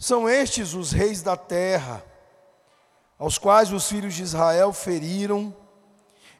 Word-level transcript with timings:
São 0.00 0.26
estes 0.26 0.72
os 0.72 0.92
reis 0.92 1.20
da 1.20 1.36
terra, 1.36 2.02
aos 3.18 3.36
quais 3.36 3.70
os 3.70 3.86
filhos 3.86 4.14
de 4.14 4.22
Israel 4.22 4.72
feriram, 4.72 5.54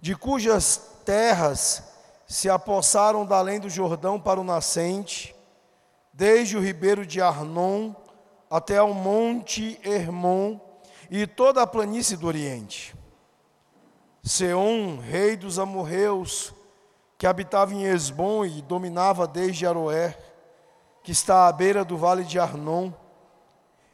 de 0.01 0.17
cujas 0.17 0.81
terras 1.05 1.83
se 2.27 2.49
apossaram 2.49 3.27
da 3.27 3.37
além 3.37 3.61
do 3.61 3.69
Jordão 3.69 4.19
para 4.19 4.41
o 4.41 4.45
nascente, 4.45 5.37
desde 6.11 6.57
o 6.57 6.61
ribeiro 6.61 7.05
de 7.05 7.21
Arnon 7.21 7.93
até 8.49 8.79
ao 8.79 8.95
monte 8.95 9.79
Hermon 9.85 10.59
e 11.11 11.27
toda 11.27 11.61
a 11.61 11.67
planície 11.67 12.17
do 12.17 12.29
Oriente. 12.29 12.97
Seom, 14.23 14.99
rei 15.01 15.37
dos 15.37 15.59
amorreus, 15.59 16.55
que 17.19 17.27
habitava 17.27 17.75
em 17.75 17.85
Esbom 17.85 18.43
e 18.43 18.63
dominava 18.63 19.27
desde 19.27 19.67
Aroer, 19.67 20.19
que 21.03 21.13
está 21.13 21.47
à 21.47 21.53
beira 21.53 21.85
do 21.85 21.99
vale 21.99 22.25
de 22.25 22.39
Arnon, 22.39 22.91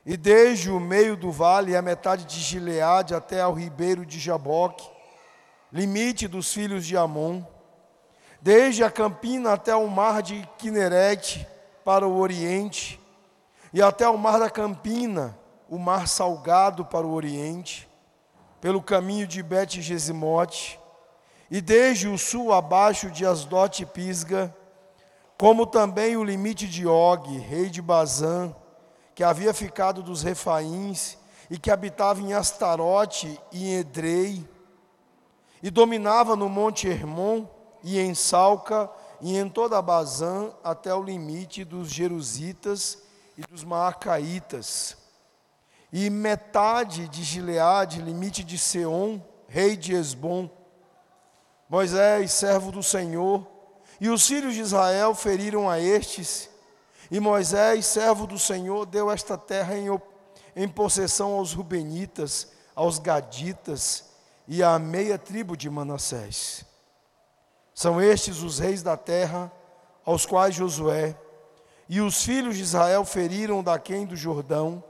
e 0.06 0.16
desde 0.16 0.70
o 0.70 0.78
meio 0.78 1.16
do 1.16 1.32
vale 1.32 1.74
a 1.74 1.82
metade 1.82 2.24
de 2.26 2.38
Gileade 2.38 3.12
até 3.12 3.40
ao 3.40 3.52
ribeiro 3.52 4.06
de 4.06 4.20
Jaboque, 4.20 4.88
limite 5.72 6.28
dos 6.28 6.52
filhos 6.52 6.86
de 6.86 6.96
Amon, 6.96 7.42
desde 8.40 8.84
a 8.84 8.90
campina 8.90 9.54
até 9.54 9.74
o 9.74 9.88
mar 9.88 10.22
de 10.22 10.48
Quinerete 10.58 11.44
para 11.84 12.06
o 12.06 12.20
oriente, 12.20 13.00
e 13.72 13.82
até 13.82 14.08
o 14.08 14.16
mar 14.16 14.38
da 14.38 14.48
campina, 14.48 15.36
o 15.68 15.76
mar 15.76 16.06
salgado 16.06 16.84
para 16.84 17.04
o 17.04 17.12
oriente, 17.12 17.88
pelo 18.60 18.80
caminho 18.80 19.26
de 19.26 19.42
Bet-Gesimote, 19.42 20.78
e 21.50 21.60
desde 21.60 22.06
o 22.06 22.16
sul 22.16 22.52
abaixo 22.52 23.10
de 23.10 23.26
Asdote 23.26 23.82
e 23.82 23.86
Pisga, 23.86 24.54
como 25.36 25.66
também 25.66 26.16
o 26.16 26.22
limite 26.22 26.68
de 26.68 26.86
Og, 26.86 27.38
rei 27.38 27.68
de 27.68 27.82
Bazã, 27.82 28.54
que 29.16 29.24
havia 29.24 29.54
ficado 29.54 30.02
dos 30.02 30.22
Refaíns 30.22 31.16
e 31.48 31.58
que 31.58 31.70
habitava 31.70 32.20
em 32.20 32.34
Astarote 32.34 33.40
e 33.50 33.64
em 33.64 33.76
Edrei, 33.78 34.46
e 35.62 35.70
dominava 35.70 36.36
no 36.36 36.50
monte 36.50 36.86
Hermon 36.86 37.48
e 37.82 37.98
em 37.98 38.14
Salca 38.14 38.90
e 39.22 39.38
em 39.38 39.48
toda 39.48 39.78
a 39.78 39.82
Bazã 39.82 40.52
até 40.62 40.94
o 40.94 41.02
limite 41.02 41.64
dos 41.64 41.88
Jerusitas 41.88 42.98
e 43.38 43.40
dos 43.40 43.64
Maacaítas, 43.64 44.98
e 45.90 46.10
metade 46.10 47.08
de 47.08 47.24
Gileade, 47.24 48.02
limite 48.02 48.44
de 48.44 48.58
Seom, 48.58 49.18
rei 49.48 49.78
de 49.78 49.94
Esbom, 49.94 50.50
Moisés, 51.70 52.32
servo 52.32 52.70
do 52.70 52.82
Senhor, 52.82 53.46
e 53.98 54.10
os 54.10 54.26
filhos 54.26 54.52
de 54.52 54.60
Israel 54.60 55.14
feriram 55.14 55.70
a 55.70 55.80
estes, 55.80 56.50
e 57.10 57.20
Moisés, 57.20 57.86
servo 57.86 58.26
do 58.26 58.38
Senhor, 58.38 58.86
deu 58.86 59.10
esta 59.10 59.38
terra 59.38 59.76
em, 59.76 59.86
em 60.54 60.68
possessão 60.68 61.34
aos 61.34 61.52
Rubenitas, 61.52 62.48
aos 62.74 62.98
Gaditas 62.98 64.04
e 64.48 64.62
à 64.62 64.78
meia 64.78 65.18
tribo 65.18 65.56
de 65.56 65.68
Manassés. 65.70 66.64
São 67.74 68.00
estes 68.00 68.42
os 68.42 68.58
reis 68.58 68.82
da 68.82 68.96
terra, 68.96 69.52
aos 70.04 70.24
quais 70.24 70.54
Josué 70.54 71.16
e 71.88 72.00
os 72.00 72.24
filhos 72.24 72.56
de 72.56 72.62
Israel 72.62 73.04
feriram 73.04 73.62
daquém 73.62 74.06
do 74.06 74.16
Jordão 74.16 74.82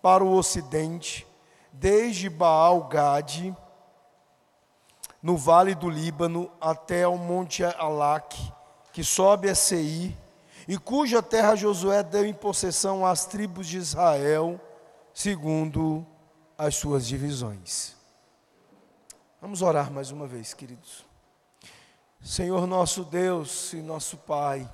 para 0.00 0.24
o 0.24 0.32
ocidente, 0.32 1.26
desde 1.72 2.28
Baal-Gade, 2.30 3.54
no 5.22 5.36
vale 5.36 5.74
do 5.74 5.90
Líbano, 5.90 6.50
até 6.60 7.06
o 7.06 7.18
monte 7.18 7.62
Alaque, 7.62 8.52
que 8.92 9.04
sobe 9.04 9.50
a 9.50 9.54
Seir, 9.54 10.16
e 10.70 10.78
cuja 10.78 11.20
terra 11.20 11.56
Josué 11.56 12.00
deu 12.00 12.24
em 12.24 12.32
possessão 12.32 13.04
às 13.04 13.26
tribos 13.26 13.66
de 13.66 13.76
Israel, 13.76 14.60
segundo 15.12 16.06
as 16.56 16.76
suas 16.76 17.08
divisões. 17.08 17.96
Vamos 19.40 19.62
orar 19.62 19.90
mais 19.90 20.12
uma 20.12 20.28
vez, 20.28 20.54
queridos. 20.54 21.04
Senhor 22.22 22.68
nosso 22.68 23.02
Deus 23.02 23.72
e 23.72 23.82
nosso 23.82 24.16
Pai, 24.16 24.70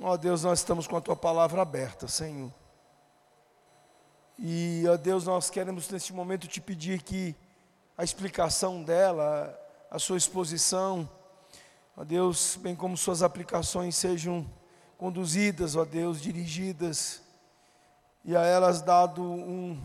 ó 0.00 0.16
Deus, 0.16 0.44
nós 0.44 0.60
estamos 0.60 0.86
com 0.86 0.96
a 0.96 1.00
tua 1.00 1.16
palavra 1.16 1.60
aberta, 1.60 2.06
Senhor. 2.06 2.54
E, 4.38 4.84
ó 4.88 4.96
Deus, 4.96 5.24
nós 5.24 5.50
queremos 5.50 5.90
neste 5.90 6.12
momento 6.12 6.46
te 6.46 6.60
pedir 6.60 7.02
que 7.02 7.34
a 7.96 8.04
explicação 8.04 8.84
dela, 8.84 9.52
a 9.90 9.98
sua 9.98 10.16
exposição, 10.16 11.10
Ó 12.00 12.04
Deus, 12.04 12.56
bem 12.62 12.76
como 12.76 12.96
suas 12.96 13.24
aplicações 13.24 13.96
sejam 13.96 14.48
conduzidas, 14.96 15.74
ó 15.74 15.84
Deus, 15.84 16.20
dirigidas, 16.20 17.20
e 18.24 18.36
a 18.36 18.42
elas 18.42 18.80
dado 18.80 19.20
um 19.20 19.82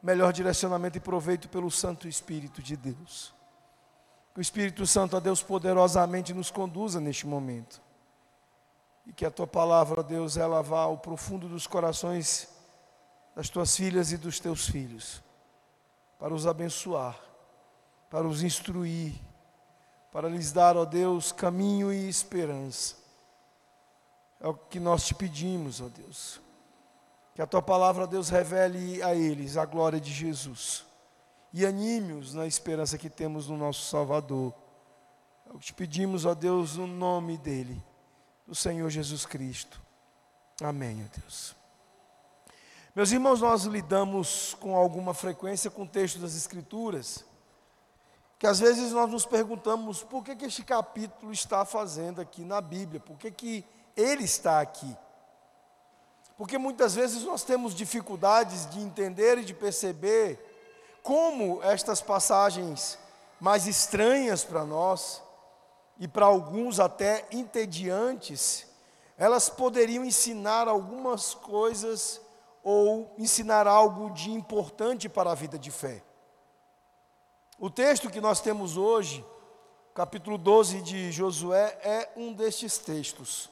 melhor 0.00 0.32
direcionamento 0.32 0.98
e 0.98 1.00
proveito 1.00 1.48
pelo 1.48 1.68
Santo 1.68 2.06
Espírito 2.06 2.62
de 2.62 2.76
Deus. 2.76 3.34
Que 4.32 4.38
o 4.38 4.40
Espírito 4.40 4.86
Santo, 4.86 5.16
ó 5.16 5.20
Deus, 5.20 5.42
poderosamente 5.42 6.32
nos 6.32 6.48
conduza 6.48 7.00
neste 7.00 7.26
momento. 7.26 7.82
E 9.04 9.12
que 9.12 9.26
a 9.26 9.30
tua 9.30 9.48
palavra, 9.48 9.98
ó 9.98 10.02
Deus, 10.04 10.36
ela 10.36 10.62
vá 10.62 10.82
ao 10.82 10.98
profundo 10.98 11.48
dos 11.48 11.66
corações 11.66 12.48
das 13.34 13.48
tuas 13.48 13.76
filhas 13.76 14.12
e 14.12 14.16
dos 14.16 14.38
teus 14.38 14.68
filhos, 14.68 15.20
para 16.20 16.32
os 16.32 16.46
abençoar, 16.46 17.18
para 18.08 18.28
os 18.28 18.44
instruir, 18.44 19.20
para 20.18 20.28
lhes 20.28 20.50
dar, 20.50 20.76
ó 20.76 20.84
Deus, 20.84 21.30
caminho 21.30 21.92
e 21.92 22.08
esperança. 22.08 22.96
É 24.40 24.48
o 24.48 24.54
que 24.54 24.80
nós 24.80 25.06
te 25.06 25.14
pedimos, 25.14 25.80
ó 25.80 25.88
Deus. 25.88 26.40
Que 27.36 27.40
a 27.40 27.46
tua 27.46 27.62
palavra, 27.62 28.02
ó 28.02 28.06
Deus, 28.08 28.28
revele 28.28 29.00
a 29.00 29.14
eles 29.14 29.56
a 29.56 29.64
glória 29.64 30.00
de 30.00 30.12
Jesus 30.12 30.84
e 31.52 31.64
anime-os 31.64 32.34
na 32.34 32.48
esperança 32.48 32.98
que 32.98 33.08
temos 33.08 33.46
no 33.46 33.56
nosso 33.56 33.88
Salvador. 33.88 34.52
É 35.46 35.52
o 35.52 35.58
que 35.60 35.66
te 35.66 35.74
pedimos, 35.74 36.24
ó 36.24 36.34
Deus, 36.34 36.74
no 36.74 36.88
nome 36.88 37.38
dele, 37.38 37.80
do 38.44 38.56
Senhor 38.56 38.90
Jesus 38.90 39.24
Cristo. 39.24 39.80
Amém, 40.60 41.06
ó 41.06 41.20
Deus. 41.20 41.54
Meus 42.92 43.12
irmãos, 43.12 43.40
nós 43.40 43.66
lidamos 43.66 44.54
com 44.54 44.74
alguma 44.74 45.14
frequência 45.14 45.70
com 45.70 45.84
o 45.84 45.88
texto 45.88 46.18
das 46.18 46.34
Escrituras 46.34 47.24
que 48.38 48.46
às 48.46 48.60
vezes 48.60 48.92
nós 48.92 49.10
nos 49.10 49.26
perguntamos 49.26 50.02
por 50.02 50.22
que, 50.22 50.36
que 50.36 50.44
este 50.44 50.62
capítulo 50.62 51.32
está 51.32 51.64
fazendo 51.64 52.20
aqui 52.20 52.44
na 52.44 52.60
Bíblia, 52.60 53.00
por 53.00 53.18
que, 53.18 53.30
que 53.30 53.64
ele 53.96 54.24
está 54.24 54.60
aqui. 54.60 54.96
Porque 56.36 56.56
muitas 56.56 56.94
vezes 56.94 57.24
nós 57.24 57.42
temos 57.42 57.74
dificuldades 57.74 58.70
de 58.70 58.80
entender 58.80 59.38
e 59.38 59.44
de 59.44 59.52
perceber 59.52 60.38
como 61.02 61.60
estas 61.62 62.00
passagens 62.00 62.98
mais 63.40 63.66
estranhas 63.66 64.44
para 64.44 64.64
nós, 64.64 65.22
e 65.98 66.06
para 66.06 66.26
alguns 66.26 66.78
até 66.78 67.26
entediantes, 67.32 68.66
elas 69.16 69.48
poderiam 69.48 70.04
ensinar 70.04 70.68
algumas 70.68 71.34
coisas 71.34 72.20
ou 72.62 73.12
ensinar 73.18 73.66
algo 73.66 74.10
de 74.10 74.30
importante 74.30 75.08
para 75.08 75.32
a 75.32 75.34
vida 75.34 75.58
de 75.58 75.70
fé. 75.70 76.02
O 77.60 77.68
texto 77.68 78.08
que 78.08 78.20
nós 78.20 78.40
temos 78.40 78.76
hoje, 78.76 79.24
capítulo 79.92 80.38
12 80.38 80.80
de 80.80 81.10
Josué, 81.10 81.76
é 81.82 82.08
um 82.14 82.32
destes 82.32 82.78
textos. 82.78 83.50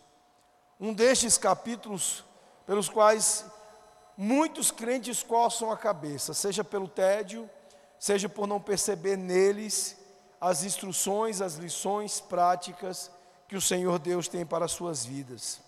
Um 0.78 0.94
destes 0.94 1.36
capítulos 1.36 2.22
pelos 2.64 2.88
quais 2.88 3.44
muitos 4.16 4.70
crentes 4.70 5.24
coçam 5.24 5.72
a 5.72 5.76
cabeça, 5.76 6.32
seja 6.32 6.62
pelo 6.62 6.86
tédio, 6.86 7.50
seja 7.98 8.28
por 8.28 8.46
não 8.46 8.60
perceber 8.60 9.16
neles 9.16 9.96
as 10.40 10.62
instruções, 10.62 11.40
as 11.40 11.54
lições 11.54 12.20
práticas 12.20 13.10
que 13.48 13.56
o 13.56 13.60
Senhor 13.60 13.98
Deus 13.98 14.28
tem 14.28 14.46
para 14.46 14.66
as 14.66 14.72
suas 14.72 15.04
vidas. 15.04 15.60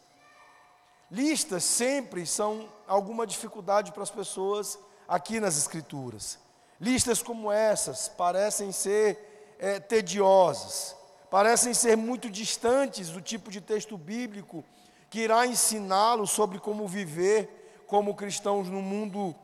Listas 1.11 1.65
sempre 1.65 2.25
são 2.25 2.69
alguma 2.87 3.27
dificuldade 3.27 3.91
para 3.91 4.05
as 4.05 4.11
pessoas 4.11 4.79
aqui 5.09 5.41
nas 5.41 5.59
Escrituras. 5.59 6.39
Listas 6.81 7.23
como 7.23 7.51
essas 7.51 8.09
parecem 8.09 8.73
ser 8.73 9.57
é, 9.59 9.81
tediosas, 9.81 10.97
parecem 11.31 11.75
ser 11.75 11.97
muito 11.97 12.31
distantes 12.31 13.11
do 13.11 13.21
tipo 13.21 13.51
de 13.51 13.61
texto 13.61 13.99
bíblico 13.99 14.65
que 15.11 15.21
irá 15.21 15.47
ensiná-lo 15.47 16.27
sobre 16.27 16.59
como 16.59 16.87
viver 16.87 17.59
como 17.89 18.15
cristãos 18.15 18.69
no 18.69 18.83
mundo, 18.83 19.35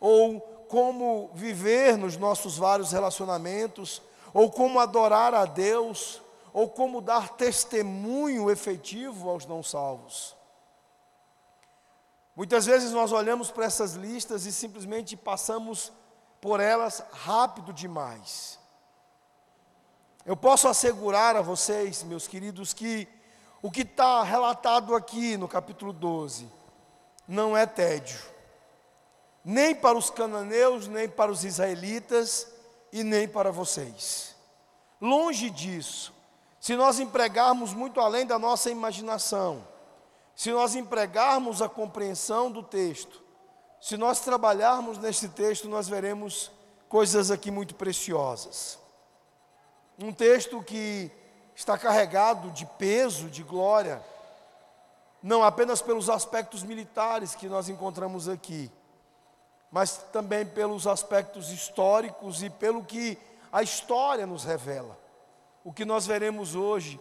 ou 0.00 0.40
como 0.68 1.30
viver 1.34 1.98
nos 1.98 2.16
nossos 2.16 2.56
vários 2.56 2.92
relacionamentos, 2.92 4.02
ou 4.32 4.50
como 4.50 4.80
adorar 4.80 5.34
a 5.34 5.44
Deus, 5.44 6.22
ou 6.52 6.68
como 6.68 7.02
dar 7.02 7.36
testemunho 7.36 8.50
efetivo 8.50 9.28
aos 9.28 9.44
não 9.44 9.62
salvos. 9.62 10.34
Muitas 12.34 12.64
vezes 12.64 12.90
nós 12.92 13.12
olhamos 13.12 13.50
para 13.50 13.66
essas 13.66 13.92
listas 13.92 14.46
e 14.46 14.52
simplesmente 14.52 15.14
passamos 15.14 15.92
por 16.40 16.60
elas 16.60 17.02
rápido 17.12 17.72
demais. 17.72 18.58
Eu 20.24 20.36
posso 20.36 20.68
assegurar 20.68 21.36
a 21.36 21.42
vocês, 21.42 22.02
meus 22.02 22.26
queridos, 22.26 22.72
que 22.72 23.08
o 23.62 23.70
que 23.70 23.82
está 23.82 24.22
relatado 24.22 24.94
aqui 24.94 25.36
no 25.36 25.48
capítulo 25.48 25.92
12 25.92 26.48
não 27.26 27.56
é 27.56 27.66
tédio, 27.66 28.20
nem 29.44 29.74
para 29.74 29.96
os 29.96 30.10
cananeus, 30.10 30.86
nem 30.86 31.08
para 31.08 31.30
os 31.30 31.44
israelitas 31.44 32.46
e 32.92 33.04
nem 33.04 33.28
para 33.28 33.50
vocês. 33.50 34.34
Longe 35.00 35.48
disso, 35.48 36.12
se 36.60 36.76
nós 36.76 36.98
empregarmos 36.98 37.72
muito 37.72 38.00
além 38.00 38.26
da 38.26 38.38
nossa 38.38 38.70
imaginação, 38.70 39.66
se 40.34 40.50
nós 40.50 40.74
empregarmos 40.74 41.62
a 41.62 41.68
compreensão 41.68 42.50
do 42.50 42.62
texto, 42.62 43.22
se 43.80 43.96
nós 43.96 44.20
trabalharmos 44.20 44.98
neste 44.98 45.26
texto, 45.28 45.68
nós 45.68 45.88
veremos 45.88 46.50
coisas 46.88 47.30
aqui 47.30 47.50
muito 47.50 47.74
preciosas. 47.74 48.78
Um 49.98 50.12
texto 50.12 50.62
que 50.62 51.10
está 51.54 51.78
carregado 51.78 52.50
de 52.50 52.66
peso, 52.66 53.28
de 53.28 53.42
glória, 53.42 54.04
não 55.22 55.42
apenas 55.42 55.80
pelos 55.80 56.10
aspectos 56.10 56.62
militares 56.62 57.34
que 57.34 57.48
nós 57.48 57.68
encontramos 57.68 58.28
aqui, 58.28 58.70
mas 59.70 59.98
também 60.12 60.44
pelos 60.44 60.86
aspectos 60.86 61.50
históricos 61.50 62.42
e 62.42 62.50
pelo 62.50 62.84
que 62.84 63.16
a 63.52 63.62
história 63.62 64.26
nos 64.26 64.44
revela. 64.44 64.98
O 65.64 65.72
que 65.72 65.84
nós 65.84 66.06
veremos 66.06 66.54
hoje, 66.54 67.00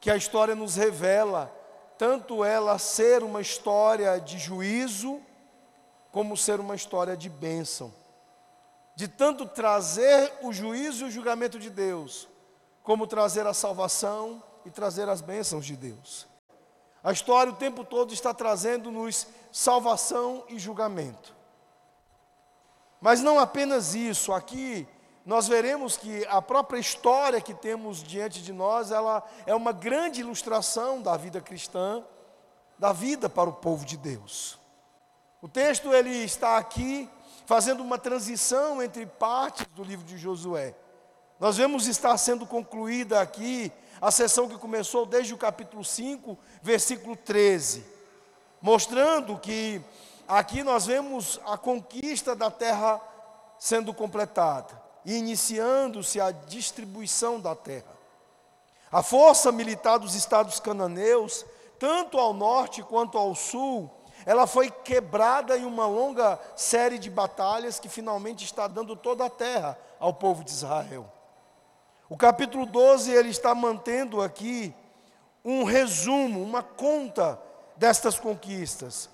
que 0.00 0.10
a 0.10 0.16
história 0.16 0.54
nos 0.54 0.76
revela, 0.76 1.54
tanto 1.98 2.44
ela 2.44 2.78
ser 2.78 3.22
uma 3.22 3.40
história 3.40 4.18
de 4.18 4.38
juízo, 4.38 5.20
como 6.12 6.36
ser 6.36 6.60
uma 6.60 6.76
história 6.76 7.16
de 7.16 7.28
bênção. 7.28 7.92
De 8.94 9.08
tanto 9.08 9.46
trazer 9.46 10.32
o 10.42 10.52
juízo 10.52 11.04
e 11.04 11.08
o 11.08 11.10
julgamento 11.10 11.58
de 11.58 11.70
Deus, 11.70 12.28
como 12.82 13.06
trazer 13.06 13.46
a 13.46 13.54
salvação 13.54 14.42
e 14.66 14.70
trazer 14.70 15.08
as 15.08 15.22
bênçãos 15.22 15.64
de 15.64 15.74
Deus. 15.74 16.26
A 17.02 17.10
história 17.10 17.52
o 17.52 17.56
tempo 17.56 17.82
todo 17.82 18.12
está 18.12 18.34
trazendo-nos 18.34 19.26
salvação 19.50 20.44
e 20.48 20.58
julgamento. 20.58 21.34
Mas 23.00 23.20
não 23.20 23.40
apenas 23.40 23.94
isso, 23.94 24.32
aqui 24.32 24.86
nós 25.24 25.48
veremos 25.48 25.96
que 25.96 26.24
a 26.26 26.42
própria 26.42 26.78
história 26.78 27.40
que 27.40 27.54
temos 27.54 28.02
diante 28.02 28.42
de 28.42 28.52
nós, 28.52 28.90
ela 28.90 29.24
é 29.46 29.54
uma 29.54 29.72
grande 29.72 30.20
ilustração 30.20 31.00
da 31.00 31.16
vida 31.16 31.40
cristã, 31.40 32.04
da 32.78 32.92
vida 32.92 33.28
para 33.28 33.48
o 33.48 33.52
povo 33.52 33.84
de 33.84 33.96
Deus. 33.96 34.61
O 35.42 35.48
texto 35.48 35.92
ele 35.92 36.22
está 36.22 36.56
aqui 36.56 37.10
fazendo 37.46 37.82
uma 37.82 37.98
transição 37.98 38.80
entre 38.80 39.04
partes 39.04 39.66
do 39.74 39.82
livro 39.82 40.06
de 40.06 40.16
Josué. 40.16 40.72
Nós 41.40 41.56
vemos 41.56 41.88
estar 41.88 42.16
sendo 42.16 42.46
concluída 42.46 43.20
aqui 43.20 43.72
a 44.00 44.12
sessão 44.12 44.48
que 44.48 44.56
começou 44.56 45.04
desde 45.04 45.34
o 45.34 45.36
capítulo 45.36 45.84
5, 45.84 46.38
versículo 46.62 47.16
13, 47.16 47.84
mostrando 48.60 49.36
que 49.36 49.82
aqui 50.28 50.62
nós 50.62 50.86
vemos 50.86 51.40
a 51.44 51.58
conquista 51.58 52.36
da 52.36 52.48
terra 52.48 53.00
sendo 53.58 53.92
completada 53.92 54.80
e 55.04 55.16
iniciando-se 55.16 56.20
a 56.20 56.30
distribuição 56.30 57.40
da 57.40 57.56
terra. 57.56 57.96
A 58.92 59.02
força 59.02 59.50
militar 59.50 59.98
dos 59.98 60.14
estados 60.14 60.60
cananeus, 60.60 61.44
tanto 61.80 62.16
ao 62.16 62.32
norte 62.32 62.80
quanto 62.80 63.18
ao 63.18 63.34
sul, 63.34 63.90
ela 64.24 64.46
foi 64.46 64.70
quebrada 64.70 65.56
em 65.56 65.64
uma 65.64 65.86
longa 65.86 66.38
série 66.56 66.98
de 66.98 67.10
batalhas 67.10 67.78
que 67.78 67.88
finalmente 67.88 68.44
está 68.44 68.66
dando 68.66 68.94
toda 68.94 69.26
a 69.26 69.30
terra 69.30 69.78
ao 69.98 70.12
povo 70.12 70.44
de 70.44 70.50
Israel. 70.50 71.10
O 72.08 72.16
capítulo 72.16 72.66
12 72.66 73.10
ele 73.10 73.30
está 73.30 73.54
mantendo 73.54 74.20
aqui 74.20 74.74
um 75.44 75.64
resumo, 75.64 76.42
uma 76.42 76.62
conta 76.62 77.40
destas 77.76 78.18
conquistas. 78.18 79.08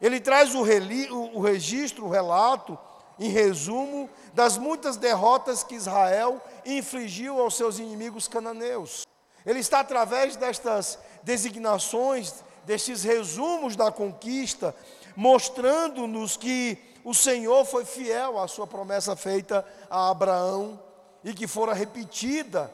Ele 0.00 0.20
traz 0.20 0.54
o, 0.54 0.62
reli, 0.62 1.10
o, 1.10 1.38
o 1.38 1.40
registro, 1.40 2.06
o 2.06 2.10
relato, 2.10 2.78
em 3.18 3.28
resumo, 3.28 4.08
das 4.34 4.58
muitas 4.58 4.96
derrotas 4.96 5.62
que 5.62 5.74
Israel 5.74 6.40
infligiu 6.64 7.40
aos 7.40 7.56
seus 7.56 7.78
inimigos 7.78 8.28
cananeus. 8.28 9.06
Ele 9.44 9.58
está 9.60 9.80
através 9.80 10.36
destas 10.36 10.98
designações, 11.22 12.44
destes 12.64 13.02
resumos 13.02 13.76
da 13.76 13.90
conquista, 13.90 14.74
mostrando-nos 15.16 16.36
que 16.36 16.78
o 17.04 17.14
Senhor 17.14 17.64
foi 17.64 17.84
fiel 17.84 18.38
à 18.38 18.46
sua 18.46 18.66
promessa 18.66 19.16
feita 19.16 19.66
a 19.90 20.10
Abraão 20.10 20.80
e 21.24 21.32
que 21.32 21.46
fora 21.46 21.72
repetida 21.72 22.72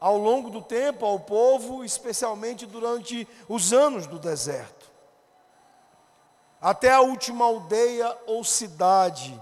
ao 0.00 0.18
longo 0.18 0.50
do 0.50 0.60
tempo 0.60 1.06
ao 1.06 1.20
povo, 1.20 1.84
especialmente 1.84 2.66
durante 2.66 3.26
os 3.48 3.72
anos 3.72 4.06
do 4.06 4.18
deserto. 4.18 4.90
Até 6.60 6.92
a 6.92 7.00
última 7.00 7.44
aldeia 7.44 8.16
ou 8.26 8.42
cidade, 8.44 9.40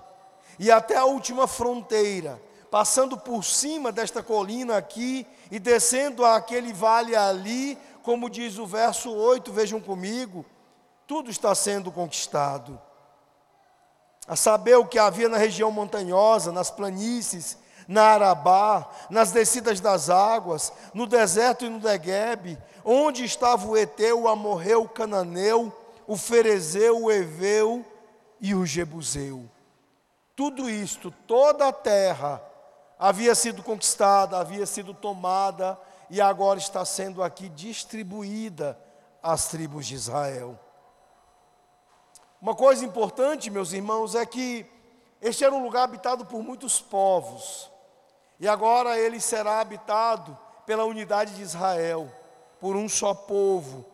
e 0.59 0.71
até 0.71 0.97
a 0.97 1.05
última 1.05 1.47
fronteira, 1.47 2.41
passando 2.71 3.17
por 3.17 3.45
cima 3.45 3.91
desta 3.91 4.23
colina 4.23 4.77
aqui 4.77 5.27
e 5.51 5.59
descendo 5.59 6.25
aquele 6.25 6.73
vale 6.73 7.15
ali, 7.15 7.79
como 8.05 8.29
diz 8.29 8.59
o 8.59 8.67
verso 8.67 9.11
8, 9.11 9.51
vejam 9.51 9.81
comigo, 9.81 10.45
tudo 11.07 11.31
está 11.31 11.55
sendo 11.55 11.91
conquistado. 11.91 12.79
A 14.29 14.37
saber 14.37 14.77
o 14.77 14.87
que 14.87 14.99
havia 14.99 15.27
na 15.27 15.39
região 15.39 15.71
montanhosa, 15.71 16.53
nas 16.53 16.71
planícies, 16.71 17.57
na 17.89 18.03
Arabá, 18.09 18.91
nas 19.09 19.33
descidas 19.33 19.81
das 19.81 20.11
águas, 20.11 20.71
no 20.93 21.07
deserto 21.07 21.65
e 21.65 21.71
no 21.71 21.79
Neguebe, 21.79 22.59
onde 22.85 23.25
estava 23.25 23.67
o 23.67 23.77
Eteu, 23.77 24.23
o 24.23 24.29
Amorreu, 24.29 24.83
o 24.83 24.89
Cananeu, 24.89 25.73
o 26.07 26.15
Ferezeu, 26.15 27.05
o 27.05 27.11
Eveu 27.11 27.83
e 28.39 28.55
o 28.55 28.67
Jebuseu. 28.67 29.49
Tudo 30.37 30.69
isto, 30.69 31.11
toda 31.27 31.69
a 31.69 31.73
terra 31.73 32.43
havia 32.99 33.35
sido 33.35 33.63
conquistada, 33.63 34.39
havia 34.39 34.67
sido 34.67 34.93
tomada 34.93 35.79
e 36.11 36.21
agora 36.21 36.59
está 36.59 36.85
sendo 36.85 37.23
aqui 37.23 37.49
distribuída 37.49 38.79
às 39.23 39.49
tribos 39.49 39.87
de 39.87 39.95
Israel. 39.95 40.59
Uma 42.41 42.55
coisa 42.55 42.85
importante, 42.85 43.51
meus 43.51 43.73
irmãos, 43.73 44.15
é 44.15 44.27
que 44.27 44.67
este 45.21 45.45
era 45.45 45.55
um 45.55 45.63
lugar 45.63 45.85
habitado 45.85 46.27
por 46.27 46.43
muitos 46.43 46.81
povos. 46.81 47.71
E 48.39 48.47
agora 48.47 48.99
ele 48.99 49.19
será 49.19 49.61
habitado 49.61 50.37
pela 50.67 50.85
unidade 50.85 51.35
de 51.35 51.43
Israel, 51.43 52.11
por 52.61 52.77
um 52.77 52.89
só 52.89 53.15
povo. 53.15 53.87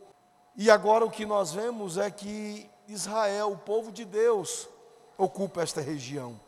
E 0.56 0.70
agora 0.70 1.04
o 1.04 1.10
que 1.10 1.24
nós 1.24 1.52
vemos 1.52 1.96
é 1.96 2.10
que 2.10 2.68
Israel, 2.88 3.52
o 3.52 3.58
povo 3.58 3.92
de 3.92 4.04
Deus, 4.04 4.68
ocupa 5.16 5.62
esta 5.62 5.80
região. 5.80 6.38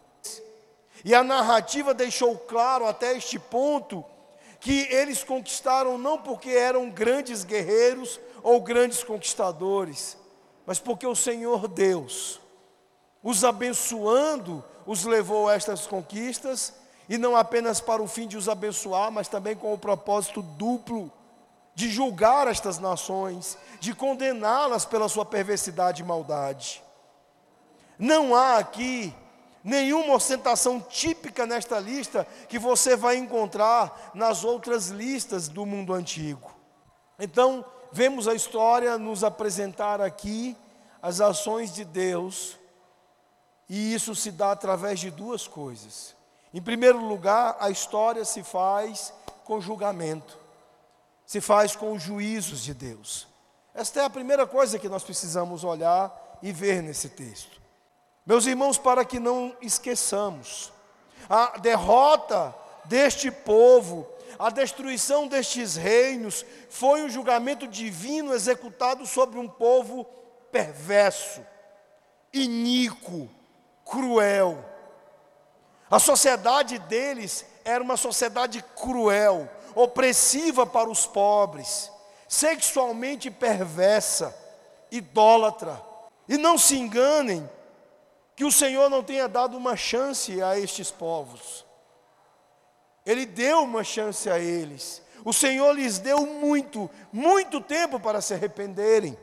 E 1.04 1.14
a 1.14 1.23
narrativa 1.23 1.95
deixou 1.95 2.37
claro 2.37 2.87
até 2.87 3.16
este 3.16 3.38
ponto 3.38 4.04
que 4.62 4.87
eles 4.92 5.25
conquistaram 5.25 5.99
não 5.99 6.16
porque 6.16 6.50
eram 6.50 6.88
grandes 6.88 7.42
guerreiros 7.42 8.21
ou 8.45 8.61
grandes 8.61 9.02
conquistadores, 9.02 10.16
mas 10.64 10.78
porque 10.78 11.04
o 11.04 11.16
Senhor 11.16 11.66
Deus, 11.66 12.40
os 13.25 13.42
abençoando, 13.42 14.64
os 14.87 15.04
levou 15.04 15.49
a 15.49 15.54
estas 15.54 15.85
conquistas 15.88 16.75
e 17.09 17.19
não 17.19 17.35
apenas 17.37 17.81
para 17.81 18.00
o 18.00 18.07
fim 18.07 18.28
de 18.28 18.37
os 18.37 18.49
abençoar, 18.49 19.11
mas 19.11 19.26
também 19.26 19.57
com 19.57 19.75
o 19.75 19.78
propósito 19.78 20.40
duplo 20.40 21.11
de 21.75 21.90
julgar 21.90 22.47
estas 22.47 22.78
nações, 22.78 23.59
de 23.81 23.92
condená-las 23.92 24.85
pela 24.85 25.09
sua 25.09 25.25
perversidade 25.25 26.02
e 26.02 26.07
maldade. 26.07 26.85
Não 27.99 28.33
há 28.33 28.59
aqui 28.59 29.12
nenhuma 29.64 30.14
ostentação 30.14 30.81
típica 30.81 31.47
nesta 31.47 31.78
lista 31.78 32.26
que 32.49 32.59
você 32.59 32.97
vai 32.97 33.16
encontrar 33.16 34.11
nas 34.14 34.45
outras 34.45 34.88
listas 34.88 35.49
do 35.49 35.64
mundo 35.64 35.95
antigo. 35.95 36.50
Então, 37.19 37.64
vemos 37.92 38.26
a 38.26 38.35
história 38.35 38.99
nos 38.99 39.23
apresentar 39.23 40.00
aqui 40.00 40.57
as 41.00 41.21
ações 41.21 41.73
de 41.73 41.85
Deus, 41.85 42.59
e 43.69 43.95
isso 43.95 44.14
se 44.14 44.31
dá 44.31 44.52
através 44.52 45.00
de 45.00 45.11
duas 45.11 45.47
coisas. 45.47 46.14
Em 46.52 46.61
primeiro 46.61 46.99
lugar, 46.99 47.57
a 47.61 47.71
história 47.71 48.25
se 48.25 48.42
faz 48.42 49.12
com 49.45 49.61
julgamento, 49.61 50.38
se 51.25 51.40
faz 51.40 51.75
com 51.75 51.92
os 51.92 52.02
juízos 52.02 52.62
de 52.62 52.75
Deus. 52.75 53.26
Esta 53.75 54.00
é 54.00 54.04
a 54.04 54.11
primeira 54.11 54.47
coisa 54.47 54.78
que 54.78 54.88
nós 54.88 55.02
precisamos 55.02 55.64
olhar 55.64 56.38
e 56.42 56.52
ver 56.52 56.83
nesse 56.83 57.09
texto. 57.09 57.62
Meus 58.25 58.47
irmãos, 58.47 58.79
para 58.79 59.05
que 59.05 59.19
não 59.19 59.57
esqueçamos, 59.61 60.73
a 61.29 61.59
derrota 61.59 62.55
deste 62.85 63.31
povo, 63.31 64.09
a 64.38 64.50
destruição 64.50 65.26
destes 65.26 65.76
reinos, 65.76 66.45
foi 66.69 67.02
um 67.02 67.09
julgamento 67.09 67.67
divino 67.67 68.35
executado 68.35 69.07
sobre 69.07 69.38
um 69.38 69.49
povo 69.49 70.05
perverso, 70.50 71.45
iníquo, 72.33 73.29
cruel 73.85 74.73
a 75.93 75.99
sociedade 75.99 76.79
deles 76.79 77.45
era 77.67 77.85
uma 77.85 77.99
sociedade 77.99 78.64
cruel, 78.75 79.47
opressiva 79.75 80.64
para 80.67 80.88
os 80.88 81.05
pobres, 81.05 81.93
sexualmente 82.26 83.31
perversa, 83.31 84.35
idólatra. 84.91 85.79
E 86.26 86.38
não 86.38 86.57
se 86.57 86.79
enganem 86.79 87.47
que 88.35 88.45
o 88.45 88.53
Senhor 88.53 88.89
não 88.89 89.03
tenha 89.03 89.29
dado 89.29 89.57
uma 89.57 89.77
chance 89.77 90.43
a 90.43 90.59
estes 90.59 90.91
povos. 90.91 91.65
Ele 93.05 93.27
deu 93.27 93.62
uma 93.62 93.85
chance 93.85 94.31
a 94.31 94.39
eles. 94.39 95.03
O 95.25 95.33
Senhor 95.33 95.73
lhes 95.73 95.99
deu 95.99 96.27
muito, 96.27 96.91
muito 97.12 97.61
tempo 97.61 98.01
para 98.01 98.21
se 98.21 98.35
arrependerem. 98.35 99.17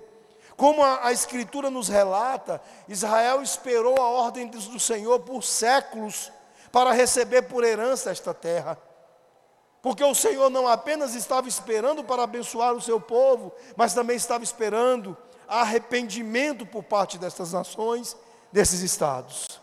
Como 0.55 0.83
a, 0.83 1.07
a, 1.07 1.11
Escritura 1.11 1.69
nos 1.69 1.87
relata, 1.87 2.61
Israel 2.87 3.41
esperou 3.41 3.97
a 3.97 4.09
ordem 4.09 4.47
do 4.47 4.79
Senhor 4.79 5.19
por 5.21 5.43
séculos 5.43 6.31
para 6.71 6.91
receber 6.91 7.43
por 7.43 7.63
herança 7.63 8.11
esta 8.11 8.33
terra. 8.33 8.77
Porque 9.81 10.03
o 10.03 10.13
Senhor 10.13 10.49
não 10.49 10.67
apenas 10.67 11.15
estava 11.15 11.47
esperando 11.47 12.03
para 12.03 12.23
abençoar 12.23 12.73
o 12.73 12.81
seu 12.81 12.99
povo, 12.99 13.53
mas 13.77 13.93
também 13.93 14.17
estava 14.17 14.43
esperando 14.43 15.17
arrependimento 15.47 16.65
por 16.65 16.83
parte 16.83 17.17
destas 17.17 17.53
nações, 17.53 18.15
desses 18.51 18.81
estados. 18.81 19.59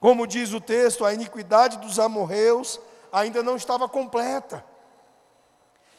Como 0.00 0.26
diz 0.26 0.52
o 0.52 0.60
texto, 0.60 1.04
a 1.04 1.12
iniquidade 1.12 1.78
dos 1.78 1.98
amorreus 1.98 2.80
ainda 3.12 3.42
não 3.42 3.56
estava 3.56 3.88
completa. 3.88 4.64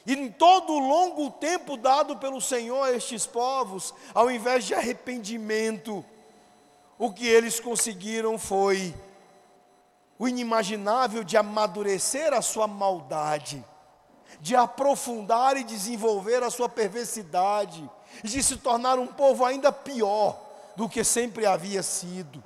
E 0.06 0.14
em 0.14 0.32
todo 0.32 0.74
o 0.74 0.80
longo 0.80 1.30
tempo 1.32 1.76
dado 1.76 2.18
pelo 2.18 2.40
Senhor 2.40 2.84
a 2.84 2.94
estes 2.94 3.26
povos, 3.26 3.94
ao 4.14 4.32
invés 4.32 4.64
de 4.66 4.74
arrependimento, 4.74 6.04
o 6.98 7.12
que 7.12 7.28
eles 7.28 7.60
conseguiram 7.60 8.38
foi 8.38 8.96
o 10.18 10.28
inimaginável 10.28 11.24
de 11.24 11.38
amadurecer 11.38 12.34
a 12.34 12.42
sua 12.42 12.68
maldade, 12.68 13.64
de 14.40 14.56
aprofundar 14.56 15.58
e 15.58 15.64
desenvolver 15.64 16.42
a 16.44 16.50
sua 16.50 16.70
perversidade, 16.70 17.90
de 18.24 18.42
se 18.42 18.58
tornar 18.58 18.98
um 18.98 19.08
povo 19.08 19.46
ainda 19.46 19.72
pior 19.72 20.49
do 20.80 20.88
que 20.88 21.04
sempre 21.04 21.46
havia 21.46 21.84
sido. 21.84 22.42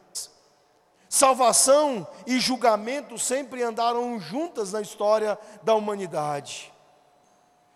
Salvação 1.07 2.07
e 2.25 2.39
julgamento 2.39 3.15
sempre 3.19 3.61
andaram 3.61 4.19
juntas 4.19 4.71
na 4.73 4.81
história 4.81 5.37
da 5.61 5.75
humanidade. 5.75 6.73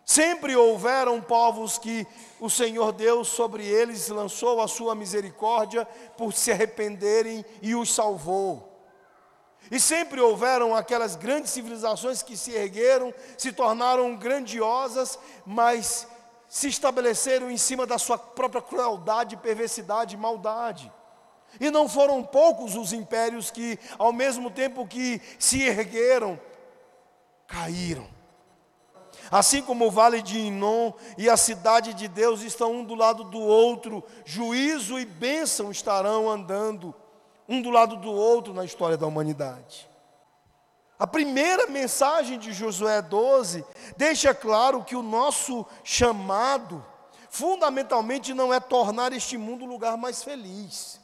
Sempre 0.03 0.55
houveram 0.55 1.21
povos 1.21 1.77
que 1.77 2.07
o 2.39 2.49
Senhor 2.49 2.91
Deus 2.91 3.27
sobre 3.27 3.67
eles 3.67 4.07
lançou 4.07 4.59
a 4.59 4.67
sua 4.67 4.95
misericórdia 4.95 5.85
por 6.17 6.33
se 6.33 6.51
arrependerem 6.51 7.45
e 7.61 7.75
os 7.75 7.93
salvou. 7.93 8.81
E 9.69 9.79
sempre 9.79 10.19
houveram 10.19 10.75
aquelas 10.75 11.15
grandes 11.15 11.51
civilizações 11.51 12.23
que 12.23 12.35
se 12.35 12.53
ergueram, 12.53 13.13
se 13.37 13.51
tornaram 13.51 14.15
grandiosas, 14.15 15.19
mas 15.45 16.07
se 16.47 16.67
estabeleceram 16.67 17.51
em 17.51 17.57
cima 17.57 17.85
da 17.85 17.97
sua 17.97 18.17
própria 18.17 18.61
crueldade, 18.61 19.37
perversidade 19.37 20.15
e 20.15 20.17
maldade. 20.17 20.91
E 21.59 21.69
não 21.71 21.87
foram 21.87 22.23
poucos 22.23 22.75
os 22.75 22.93
impérios 22.93 23.49
que, 23.51 23.79
ao 23.97 24.13
mesmo 24.13 24.51
tempo 24.51 24.87
que 24.87 25.21
se 25.39 25.63
ergueram, 25.63 26.39
caíram. 27.47 28.07
Assim 29.31 29.61
como 29.61 29.87
o 29.87 29.91
vale 29.91 30.21
de 30.21 30.39
Inom 30.39 30.93
e 31.17 31.29
a 31.29 31.35
cidade 31.35 31.93
de 31.93 32.07
Deus 32.07 32.41
estão 32.41 32.71
um 32.71 32.83
do 32.83 32.95
lado 32.95 33.25
do 33.25 33.39
outro, 33.39 34.03
juízo 34.25 34.97
e 34.99 35.05
bênção 35.05 35.71
estarão 35.71 36.29
andando 36.29 36.93
um 37.47 37.61
do 37.61 37.69
lado 37.69 37.97
do 37.97 38.11
outro 38.11 38.53
na 38.53 38.63
história 38.63 38.97
da 38.97 39.07
humanidade. 39.07 39.89
A 40.99 41.05
primeira 41.05 41.67
mensagem 41.67 42.39
de 42.39 42.51
Josué 42.51 43.01
12 43.01 43.63
deixa 43.95 44.33
claro 44.33 44.83
que 44.83 44.95
o 44.95 45.03
nosso 45.03 45.65
chamado, 45.83 46.83
fundamentalmente, 47.29 48.33
não 48.33 48.51
é 48.51 48.59
tornar 48.59 49.13
este 49.13 49.37
mundo 49.37 49.65
um 49.65 49.67
lugar 49.67 49.95
mais 49.95 50.23
feliz. 50.23 50.99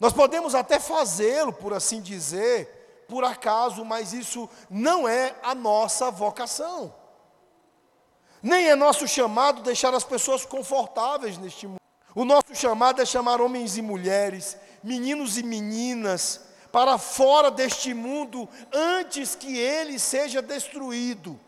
Nós 0.00 0.12
podemos 0.12 0.54
até 0.54 0.80
fazê-lo, 0.80 1.52
por 1.52 1.72
assim 1.72 2.00
dizer, 2.00 3.04
por 3.08 3.24
acaso, 3.24 3.84
mas 3.84 4.12
isso 4.12 4.50
não 4.68 5.08
é 5.08 5.36
a 5.42 5.54
nossa 5.54 6.10
vocação. 6.10 6.92
Nem 8.42 8.68
é 8.68 8.74
nosso 8.74 9.06
chamado 9.06 9.62
deixar 9.62 9.94
as 9.94 10.04
pessoas 10.04 10.44
confortáveis 10.44 11.38
neste 11.38 11.66
mundo. 11.66 11.80
O 12.14 12.24
nosso 12.24 12.54
chamado 12.54 13.00
é 13.00 13.06
chamar 13.06 13.40
homens 13.40 13.76
e 13.76 13.82
mulheres, 13.82 14.56
meninos 14.82 15.38
e 15.38 15.42
meninas, 15.42 16.40
para 16.76 16.98
fora 16.98 17.50
deste 17.50 17.94
mundo 17.94 18.46
antes 18.70 19.34
que 19.34 19.56
ele 19.56 19.98
seja 19.98 20.42
destruído. 20.42 21.40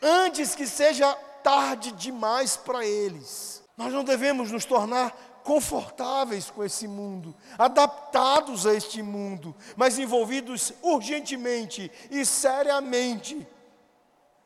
Antes 0.00 0.54
que 0.54 0.64
seja 0.64 1.12
tarde 1.42 1.90
demais 1.90 2.56
para 2.56 2.86
eles. 2.86 3.64
Nós 3.76 3.92
não 3.92 4.04
devemos 4.04 4.52
nos 4.52 4.64
tornar 4.64 5.10
confortáveis 5.42 6.52
com 6.52 6.62
esse 6.62 6.86
mundo, 6.86 7.34
adaptados 7.58 8.64
a 8.64 8.72
este 8.72 9.02
mundo, 9.02 9.56
mas 9.74 9.98
envolvidos 9.98 10.72
urgentemente 10.80 11.90
e 12.12 12.24
seriamente 12.24 13.44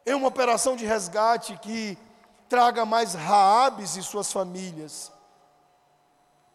em 0.07 0.15
uma 0.15 0.29
operação 0.29 0.75
de 0.75 0.87
resgate 0.87 1.55
que 1.59 1.99
traga 2.49 2.87
mais 2.87 3.13
Raabes 3.13 3.95
e 3.97 4.03
suas 4.03 4.33
famílias 4.33 5.13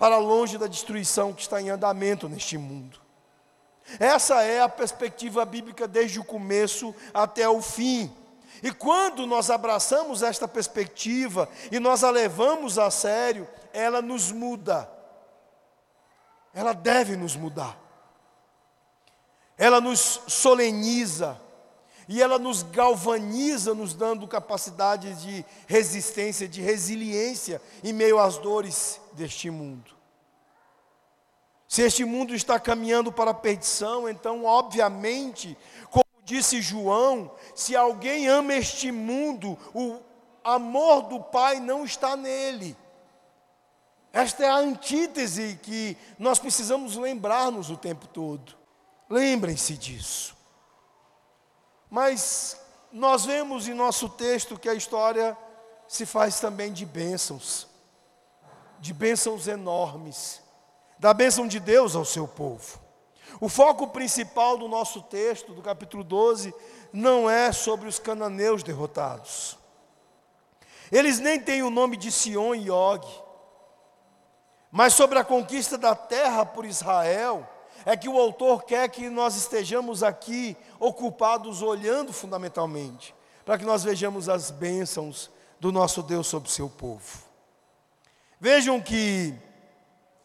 para 0.03 0.17
longe 0.17 0.57
da 0.57 0.67
destruição 0.67 1.31
que 1.31 1.43
está 1.43 1.61
em 1.61 1.69
andamento 1.69 2.27
neste 2.27 2.57
mundo. 2.57 2.99
Essa 3.97 4.43
é 4.43 4.61
a 4.61 4.67
perspectiva 4.67 5.45
bíblica 5.45 5.87
desde 5.87 6.19
o 6.19 6.25
começo 6.25 6.93
até 7.13 7.47
o 7.47 7.61
fim. 7.61 8.13
E 8.61 8.69
quando 8.69 9.25
nós 9.25 9.49
abraçamos 9.49 10.21
esta 10.21 10.45
perspectiva 10.45 11.47
e 11.71 11.79
nós 11.79 12.03
a 12.03 12.09
levamos 12.09 12.77
a 12.77 12.91
sério, 12.91 13.47
ela 13.71 14.01
nos 14.01 14.29
muda. 14.29 14.91
Ela 16.53 16.73
deve 16.73 17.15
nos 17.15 17.37
mudar. 17.37 17.79
Ela 19.57 19.79
nos 19.79 20.19
soleniza, 20.27 21.39
e 22.07 22.21
ela 22.21 22.37
nos 22.37 22.63
galvaniza, 22.63 23.73
nos 23.73 23.93
dando 23.93 24.27
capacidade 24.27 25.13
de 25.21 25.45
resistência, 25.67 26.47
de 26.47 26.61
resiliência 26.61 27.61
em 27.83 27.93
meio 27.93 28.19
às 28.19 28.37
dores 28.37 28.99
deste 29.13 29.49
mundo. 29.49 29.93
Se 31.67 31.81
este 31.81 32.05
mundo 32.05 32.35
está 32.35 32.59
caminhando 32.59 33.11
para 33.11 33.31
a 33.31 33.33
perdição, 33.33 34.07
então, 34.07 34.45
obviamente, 34.45 35.57
como 35.89 36.05
disse 36.23 36.61
João, 36.61 37.31
se 37.55 37.75
alguém 37.75 38.27
ama 38.27 38.53
este 38.53 38.91
mundo, 38.91 39.57
o 39.73 39.99
amor 40.43 41.03
do 41.03 41.19
Pai 41.19 41.59
não 41.59 41.83
está 41.83 42.15
nele. 42.15 42.77
Esta 44.11 44.43
é 44.45 44.49
a 44.49 44.57
antítese 44.57 45.59
que 45.63 45.97
nós 46.19 46.37
precisamos 46.37 46.95
lembrar-nos 46.95 47.71
o 47.71 47.77
tempo 47.77 48.05
todo. 48.05 48.55
Lembrem-se 49.09 49.75
disso. 49.75 50.37
Mas 51.93 52.59
nós 52.91 53.23
vemos 53.23 53.67
em 53.67 53.73
nosso 53.75 54.09
texto 54.09 54.57
que 54.57 54.67
a 54.67 54.73
história 54.73 55.37
se 55.87 56.07
faz 56.07 56.39
também 56.39 56.73
de 56.73 56.87
bênçãos, 56.87 57.67
de 58.79 58.91
bênçãos 58.91 59.47
enormes, 59.47 60.41
da 60.97 61.13
bênção 61.13 61.47
de 61.47 61.59
Deus 61.59 61.95
ao 61.95 62.03
seu 62.03 62.27
povo. 62.27 62.79
O 63.39 63.47
foco 63.47 63.89
principal 63.89 64.57
do 64.57 64.67
nosso 64.67 65.03
texto, 65.03 65.53
do 65.53 65.61
capítulo 65.61 66.03
12, 66.03 66.51
não 66.91 67.29
é 67.29 67.51
sobre 67.51 67.87
os 67.87 67.99
cananeus 67.99 68.63
derrotados. 68.63 69.55
Eles 70.91 71.19
nem 71.19 71.39
têm 71.39 71.61
o 71.61 71.69
nome 71.69 71.95
de 71.95 72.11
Sion 72.11 72.55
e 72.55 72.71
Og, 72.71 73.05
mas 74.71 74.95
sobre 74.95 75.19
a 75.19 75.23
conquista 75.23 75.77
da 75.77 75.93
terra 75.93 76.43
por 76.43 76.65
Israel 76.65 77.47
é 77.85 77.97
que 77.97 78.07
o 78.07 78.19
autor 78.19 78.63
quer 78.63 78.89
que 78.89 79.09
nós 79.09 79.35
estejamos 79.35 80.03
aqui 80.03 80.55
ocupados 80.79 81.61
olhando 81.61 82.13
fundamentalmente, 82.13 83.13
para 83.45 83.57
que 83.57 83.65
nós 83.65 83.83
vejamos 83.83 84.29
as 84.29 84.51
bênçãos 84.51 85.29
do 85.59 85.71
nosso 85.71 86.01
Deus 86.01 86.27
sobre 86.27 86.49
o 86.49 86.51
seu 86.51 86.69
povo. 86.69 87.23
Vejam 88.39 88.81
que, 88.81 89.33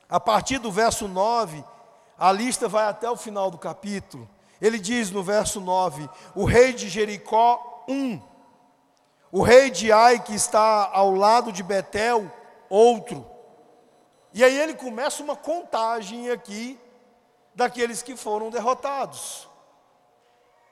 a 0.08 0.18
partir 0.18 0.58
do 0.58 0.72
verso 0.72 1.06
9, 1.06 1.64
a 2.18 2.32
lista 2.32 2.68
vai 2.68 2.86
até 2.86 3.08
o 3.08 3.16
final 3.16 3.50
do 3.50 3.58
capítulo. 3.58 4.28
Ele 4.60 4.78
diz 4.78 5.10
no 5.10 5.22
verso 5.22 5.60
9: 5.60 6.08
o 6.34 6.44
rei 6.44 6.72
de 6.72 6.88
Jericó, 6.88 7.84
um. 7.88 8.20
O 9.30 9.42
rei 9.42 9.70
de 9.70 9.92
Ai, 9.92 10.20
que 10.20 10.34
está 10.34 10.90
ao 10.92 11.14
lado 11.14 11.52
de 11.52 11.62
Betel, 11.62 12.30
outro. 12.68 13.24
E 14.32 14.42
aí 14.42 14.58
ele 14.58 14.74
começa 14.74 15.22
uma 15.22 15.36
contagem 15.36 16.30
aqui 16.30 16.78
daqueles 17.58 18.02
que 18.02 18.14
foram 18.14 18.50
derrotados, 18.50 19.48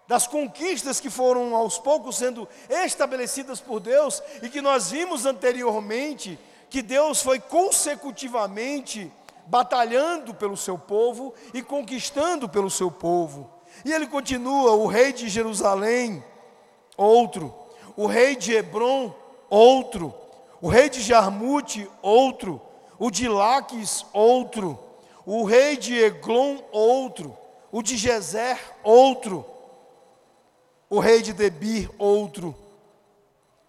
das 0.06 0.24
conquistas 0.24 1.00
que 1.00 1.10
foram 1.10 1.52
aos 1.52 1.80
poucos 1.80 2.16
sendo 2.16 2.48
estabelecidas 2.70 3.58
por 3.58 3.80
Deus 3.80 4.22
e 4.40 4.48
que 4.48 4.62
nós 4.62 4.92
vimos 4.92 5.26
anteriormente 5.26 6.38
que 6.70 6.82
Deus 6.82 7.20
foi 7.20 7.40
consecutivamente 7.40 9.12
batalhando 9.46 10.32
pelo 10.32 10.56
seu 10.56 10.78
povo 10.78 11.34
e 11.52 11.60
conquistando 11.60 12.48
pelo 12.48 12.70
seu 12.70 12.88
povo. 12.88 13.50
E 13.84 13.92
ele 13.92 14.06
continua: 14.06 14.70
o 14.76 14.86
rei 14.86 15.12
de 15.12 15.28
Jerusalém, 15.28 16.22
outro, 16.96 17.52
o 17.96 18.06
rei 18.06 18.36
de 18.36 18.54
Hebron, 18.54 19.12
outro, 19.50 20.14
O 20.62 20.68
rei 20.68 20.88
de 20.88 21.02
Jarmute, 21.02 21.90
outro. 22.00 22.62
O 22.96 23.10
de 23.10 23.28
Laques, 23.28 24.06
outro. 24.12 24.85
O 25.26 25.42
rei 25.42 25.76
de 25.76 25.98
Eglon, 25.98 26.58
outro. 26.70 27.36
O 27.72 27.82
de 27.82 27.96
Gezer, 27.96 28.56
outro. 28.84 29.44
O 30.88 31.00
rei 31.00 31.20
de 31.20 31.32
Debir, 31.32 31.90
outro. 31.98 32.54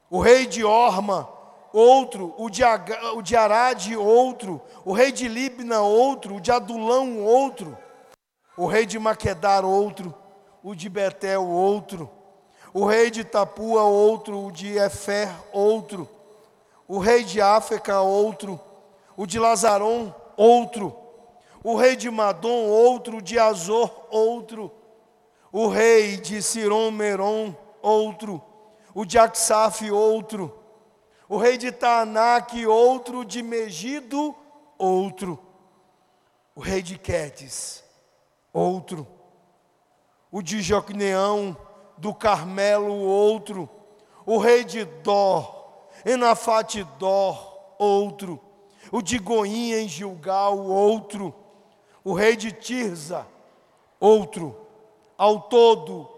O 0.08 0.20
rei 0.20 0.46
de 0.46 0.64
Orma, 0.64 1.28
outro. 1.74 2.32
O 2.38 2.48
de, 2.48 2.64
Aga, 2.64 3.16
o 3.16 3.24
de 3.24 3.36
Arade, 3.36 3.98
outro. 3.98 4.62
O 4.86 4.94
rei 4.94 5.12
de 5.12 5.28
Libna, 5.28 5.82
outro. 5.82 6.36
O 6.36 6.40
de 6.40 6.52
Adulão, 6.52 7.24
outro. 7.24 7.76
O 8.56 8.68
rei 8.68 8.86
de 8.86 9.00
Maquedar, 9.00 9.66
outro. 9.66 10.14
O 10.64 10.76
de 10.76 10.88
Betel, 10.88 11.44
outro. 11.44 12.08
O 12.72 12.86
rei 12.86 13.10
de 13.10 13.24
Tapua, 13.24 13.82
outro. 13.82 14.46
O 14.46 14.52
de 14.52 14.78
Efer, 14.78 15.34
outro. 15.52 16.08
O 16.88 17.00
rei 17.00 17.24
de 17.24 17.42
África, 17.42 18.00
outro. 18.00 18.60
O 19.18 19.26
de 19.26 19.40
Lazaron, 19.40 20.14
outro. 20.38 21.07
O 21.68 21.76
rei 21.76 21.98
de 21.98 22.10
Madom, 22.10 22.70
outro. 22.70 23.22
De 23.22 23.38
Azor, 23.38 23.92
outro. 24.10 24.72
O 25.52 25.68
rei 25.68 26.16
de 26.16 26.42
Siron 26.42 26.92
Meron, 26.92 27.54
outro. 27.82 28.42
O 28.96 29.04
de 29.04 29.20
Aksaf, 29.20 29.92
outro. 29.92 30.58
O 31.28 31.36
rei 31.36 31.58
de 31.58 31.70
Taanac, 31.70 32.66
outro. 32.66 33.26
De 33.26 33.44
Megido, 33.44 34.34
outro. 34.78 35.38
O 36.56 36.62
rei 36.62 36.82
de 36.82 36.98
Quetes, 36.98 37.84
outro. 38.54 39.06
O 40.32 40.42
de 40.42 40.62
Jocneão, 40.62 41.58
do 41.98 42.14
Carmelo, 42.14 42.96
outro. 42.96 43.70
O 44.26 44.38
rei 44.38 44.64
de 44.64 44.86
Dó, 44.86 45.86
Enafate 46.06 46.86
Dó, 46.98 47.76
outro. 47.78 48.40
O 48.90 49.02
de 49.02 49.18
Goinha 49.18 49.82
em 49.82 49.90
Gilgal, 49.90 50.58
outro. 50.66 51.36
O 52.08 52.14
rei 52.14 52.38
de 52.38 52.54
Tirza, 52.54 53.28
outro. 54.00 54.56
Ao 55.18 55.42
todo, 55.42 56.10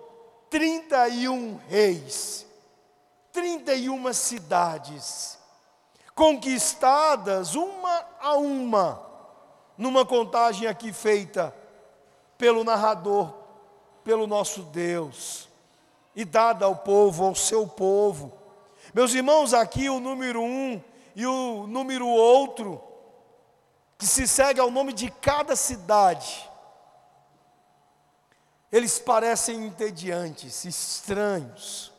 31 0.47 1.59
reis, 1.67 2.45
31 3.31 4.13
cidades, 4.13 5.39
conquistadas 6.13 7.55
uma 7.55 8.05
a 8.21 8.35
uma, 8.35 9.01
numa 9.75 10.05
contagem 10.05 10.67
aqui 10.67 10.93
feita 10.93 11.55
pelo 12.37 12.63
narrador, 12.63 13.33
pelo 14.03 14.27
nosso 14.27 14.61
Deus, 14.61 15.49
e 16.15 16.23
dada 16.23 16.65
ao 16.65 16.75
povo, 16.75 17.25
ao 17.25 17.33
seu 17.33 17.65
povo. 17.65 18.31
Meus 18.93 19.11
irmãos, 19.15 19.55
aqui 19.55 19.89
o 19.89 19.99
número 19.99 20.39
um 20.39 20.79
e 21.15 21.25
o 21.25 21.65
número 21.65 22.07
outro, 22.07 22.88
que 23.99 24.07
se 24.07 24.25
segue 24.25 24.61
ao 24.61 24.71
nome 24.71 24.93
de 24.93 25.11
cada 25.11 25.57
cidade, 25.57 26.49
eles 28.71 28.97
parecem 28.97 29.65
entediantes, 29.65 30.63
estranhos. 30.63 31.91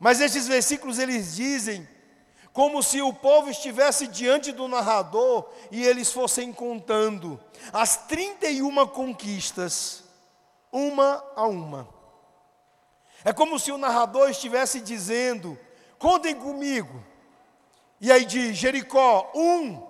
Mas 0.00 0.18
estes 0.18 0.48
versículos 0.48 0.98
eles 0.98 1.36
dizem 1.36 1.86
como 2.54 2.82
se 2.82 3.02
o 3.02 3.12
povo 3.12 3.50
estivesse 3.50 4.06
diante 4.06 4.50
do 4.50 4.66
narrador 4.66 5.50
e 5.70 5.84
eles 5.84 6.10
fossem 6.10 6.54
contando 6.54 7.38
as 7.70 8.06
31 8.06 8.86
conquistas, 8.86 10.04
uma 10.72 11.22
a 11.36 11.46
uma. 11.46 11.86
É 13.24 13.32
como 13.32 13.58
se 13.58 13.70
o 13.70 13.78
narrador 13.78 14.30
estivesse 14.30 14.80
dizendo: 14.80 15.58
contem 15.98 16.34
comigo. 16.34 17.04
E 18.00 18.10
aí 18.10 18.24
de 18.24 18.54
Jericó, 18.54 19.30
um, 19.34 19.87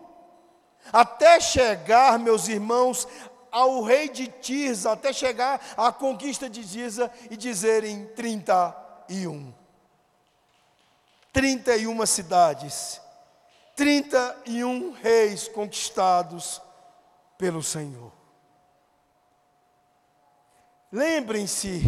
até 0.93 1.41
chegar, 1.41 2.19
meus 2.19 2.49
irmãos, 2.49 3.07
ao 3.51 3.83
rei 3.83 4.09
de 4.09 4.29
Tirza, 4.29 4.93
até 4.93 5.13
chegar 5.13 5.61
à 5.77 5.93
conquista 5.93 6.49
de 6.49 6.67
Tirza 6.67 7.11
e 7.31 7.37
dizerem 7.37 8.07
31. 8.15 9.55
31 11.33 12.07
cidades, 12.07 13.01
31 13.77 14.93
reis 14.93 15.49
conquistados 15.49 16.61
pelo 17.37 17.63
Senhor. 17.63 18.13
Lembrem-se, 20.91 21.83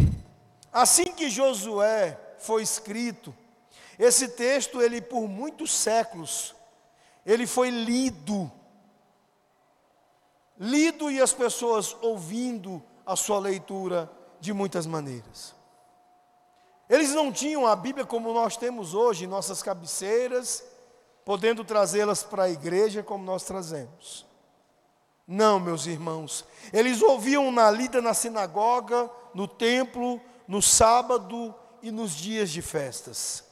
assim 0.71 1.05
que 1.05 1.29
Josué 1.29 2.17
foi 2.37 2.61
escrito, 2.61 3.35
esse 3.97 4.29
texto 4.29 4.81
ele 4.81 5.01
por 5.01 5.27
muitos 5.27 5.71
séculos 5.71 6.55
ele 7.25 7.45
foi 7.45 7.69
lido 7.69 8.51
lido 10.61 11.09
e 11.09 11.19
as 11.19 11.33
pessoas 11.33 11.97
ouvindo 12.01 12.83
a 13.03 13.15
sua 13.15 13.39
leitura 13.39 14.07
de 14.39 14.53
muitas 14.53 14.85
maneiras. 14.85 15.55
Eles 16.87 17.15
não 17.15 17.31
tinham 17.31 17.65
a 17.65 17.75
Bíblia 17.75 18.05
como 18.05 18.31
nós 18.31 18.55
temos 18.57 18.93
hoje, 18.93 19.23
em 19.23 19.27
nossas 19.27 19.63
cabeceiras, 19.63 20.63
podendo 21.25 21.63
trazê-las 21.63 22.21
para 22.21 22.43
a 22.43 22.49
igreja 22.49 23.01
como 23.01 23.23
nós 23.23 23.43
trazemos. 23.43 24.27
Não, 25.27 25.59
meus 25.59 25.87
irmãos, 25.87 26.45
eles 26.71 27.01
ouviam 27.01 27.51
na 27.51 27.71
lida 27.71 27.99
na 27.99 28.13
sinagoga, 28.13 29.09
no 29.33 29.47
templo, 29.47 30.21
no 30.47 30.61
sábado 30.61 31.55
e 31.81 31.89
nos 31.89 32.11
dias 32.11 32.51
de 32.51 32.61
festas. 32.61 33.43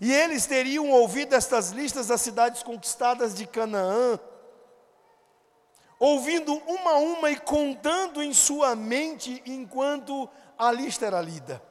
E 0.00 0.12
eles 0.12 0.46
teriam 0.46 0.90
ouvido 0.90 1.34
estas 1.34 1.70
listas 1.70 2.08
das 2.08 2.22
cidades 2.22 2.64
conquistadas 2.64 3.34
de 3.34 3.46
Canaã, 3.46 4.18
ouvindo 5.98 6.54
uma 6.54 6.92
a 6.92 6.98
uma 6.98 7.30
e 7.30 7.38
contando 7.38 8.22
em 8.22 8.32
sua 8.32 8.76
mente 8.76 9.42
enquanto 9.44 10.28
a 10.56 10.70
lista 10.70 11.06
era 11.06 11.20
lida. 11.20 11.62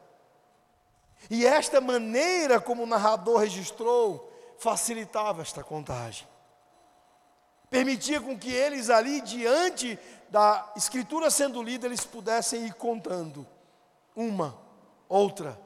E 1.29 1.45
esta 1.45 1.81
maneira 1.81 2.59
como 2.59 2.83
o 2.83 2.87
narrador 2.87 3.39
registrou 3.39 4.31
facilitava 4.57 5.41
esta 5.41 5.63
contagem. 5.63 6.27
Permitia 7.69 8.21
com 8.21 8.37
que 8.37 8.51
eles 8.51 8.89
ali 8.89 9.21
diante 9.21 9.99
da 10.29 10.71
escritura 10.75 11.29
sendo 11.29 11.61
lida 11.61 11.85
eles 11.85 12.05
pudessem 12.05 12.65
ir 12.65 12.73
contando 12.73 13.45
uma, 14.15 14.57
outra, 15.07 15.59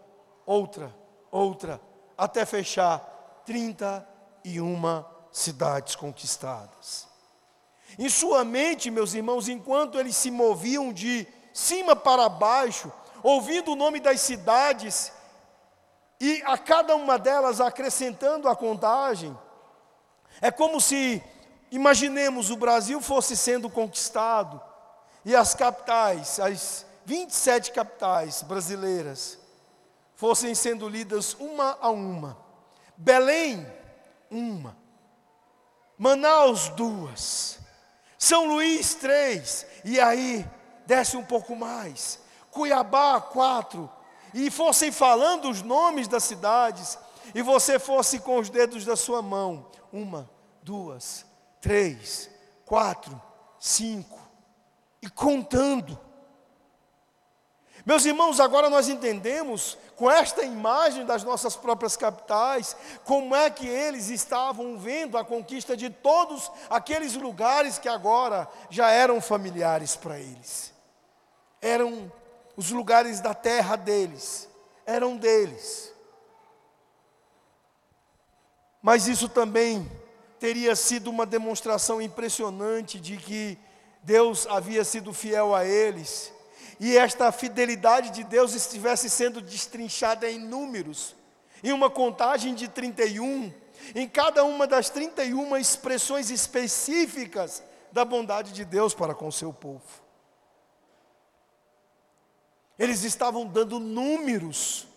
outra, 0.46 0.94
outra, 1.32 1.80
até 2.18 2.46
fechar 2.46 3.00
31 3.46 5.06
cidades 5.32 5.96
conquistadas. 5.96 7.11
Em 7.98 8.10
sua 8.10 8.44
mente, 8.44 8.90
meus 8.90 9.14
irmãos, 9.14 9.48
enquanto 9.48 10.00
eles 10.00 10.16
se 10.16 10.32
moviam 10.32 10.92
de 10.94 11.28
cima 11.54 11.96
para 11.96 12.30
baixo, 12.30 12.92
ouvindo 13.24 13.72
o 13.72 13.76
nome 13.76 14.00
das 14.00 14.22
cidades, 14.22 15.12
e 16.20 16.42
a 16.46 16.58
cada 16.58 16.96
uma 16.96 17.18
delas 17.18 17.60
acrescentando 17.60 18.48
a 18.48 18.56
contagem, 18.56 19.38
é 20.40 20.52
como 20.52 20.80
se, 20.80 21.22
imaginemos, 21.72 22.50
o 22.50 22.58
Brasil 22.58 23.02
fosse 23.02 23.36
sendo 23.36 23.70
conquistado, 23.70 24.62
e 25.26 25.36
as 25.36 25.54
capitais, 25.54 26.40
as 26.40 26.86
27 27.06 27.72
capitais 27.72 28.42
brasileiras, 28.42 29.38
fossem 30.16 30.54
sendo 30.56 30.88
lidas 30.88 31.36
uma 31.40 31.78
a 31.82 31.90
uma. 31.90 32.38
Belém, 32.96 33.66
uma. 34.30 34.78
Manaus, 35.98 36.70
duas. 36.70 37.61
São 38.22 38.46
Luís, 38.46 38.94
três. 38.94 39.66
E 39.84 40.00
aí, 40.00 40.48
desce 40.86 41.18
um 41.18 41.24
pouco 41.24 41.56
mais. 41.56 42.20
Cuiabá, 42.52 43.20
quatro. 43.20 43.90
E 44.32 44.52
fossem 44.52 44.92
falando 44.92 45.50
os 45.50 45.64
nomes 45.64 46.08
das 46.08 46.26
cidades. 46.26 47.00
E 47.34 47.42
você 47.42 47.80
fosse 47.80 48.20
com 48.20 48.38
os 48.38 48.48
dedos 48.48 48.86
da 48.86 48.96
sua 48.96 49.24
mão. 49.24 49.66
Uma, 49.92 50.30
duas, 50.62 51.26
três, 51.60 52.30
quatro, 52.64 53.20
cinco. 53.60 54.20
E 55.02 55.10
contando. 55.10 56.00
Meus 57.86 58.06
irmãos, 58.06 58.40
agora 58.40 58.70
nós 58.70 58.88
entendemos, 58.90 59.78
com 59.96 60.10
esta 60.10 60.44
imagem 60.44 61.06
das 61.06 61.24
nossas 61.24 61.56
próprias 61.56 61.98
capitais, 61.98 62.76
como 63.04 63.36
é 63.36 63.50
que 63.50 63.68
eles 63.68 64.10
estavam 64.10 64.78
vendo 64.78 65.18
a 65.18 65.26
conquista 65.26 65.76
de 65.76 65.90
todos 65.90 66.52
aqueles 66.70 67.16
lugares 67.16 67.80
que 67.80 67.90
agora 67.90 68.48
já 68.70 68.92
eram 68.92 69.20
familiares 69.20 69.96
para 69.96 70.20
eles. 70.20 70.72
Eram 71.60 72.12
os 72.56 72.70
lugares 72.70 73.20
da 73.20 73.34
terra 73.34 73.76
deles, 73.76 74.48
eram 74.86 75.18
deles. 75.18 75.92
Mas 78.82 79.08
isso 79.08 79.28
também 79.28 79.90
teria 80.40 80.76
sido 80.76 81.10
uma 81.10 81.26
demonstração 81.26 82.02
impressionante 82.02 83.00
de 83.00 83.18
que 83.18 83.58
Deus 84.04 84.46
havia 84.48 84.84
sido 84.84 85.14
fiel 85.14 85.56
a 85.56 85.66
eles 85.66 86.32
e 86.82 86.98
esta 86.98 87.32
fidelidade 87.32 88.10
de 88.10 88.24
Deus 88.24 88.56
estivesse 88.56 89.08
sendo 89.08 89.40
destrinchada 89.40 90.28
em 90.28 90.40
números, 90.40 91.16
em 91.64 91.72
uma 91.72 91.92
contagem 91.92 92.56
de 92.56 92.68
31, 92.68 93.54
em 93.94 94.10
cada 94.10 94.44
uma 94.44 94.66
das 94.66 94.90
31 94.90 95.56
expressões 95.58 96.32
específicas 96.32 97.62
da 97.92 98.04
bondade 98.04 98.52
de 98.52 98.66
Deus 98.66 98.96
para 98.96 99.14
com 99.14 99.28
o 99.28 99.32
seu 99.32 99.54
povo. 99.54 99.84
Eles 102.80 103.04
estavam 103.04 103.46
dando 103.46 103.80
números 103.80 104.88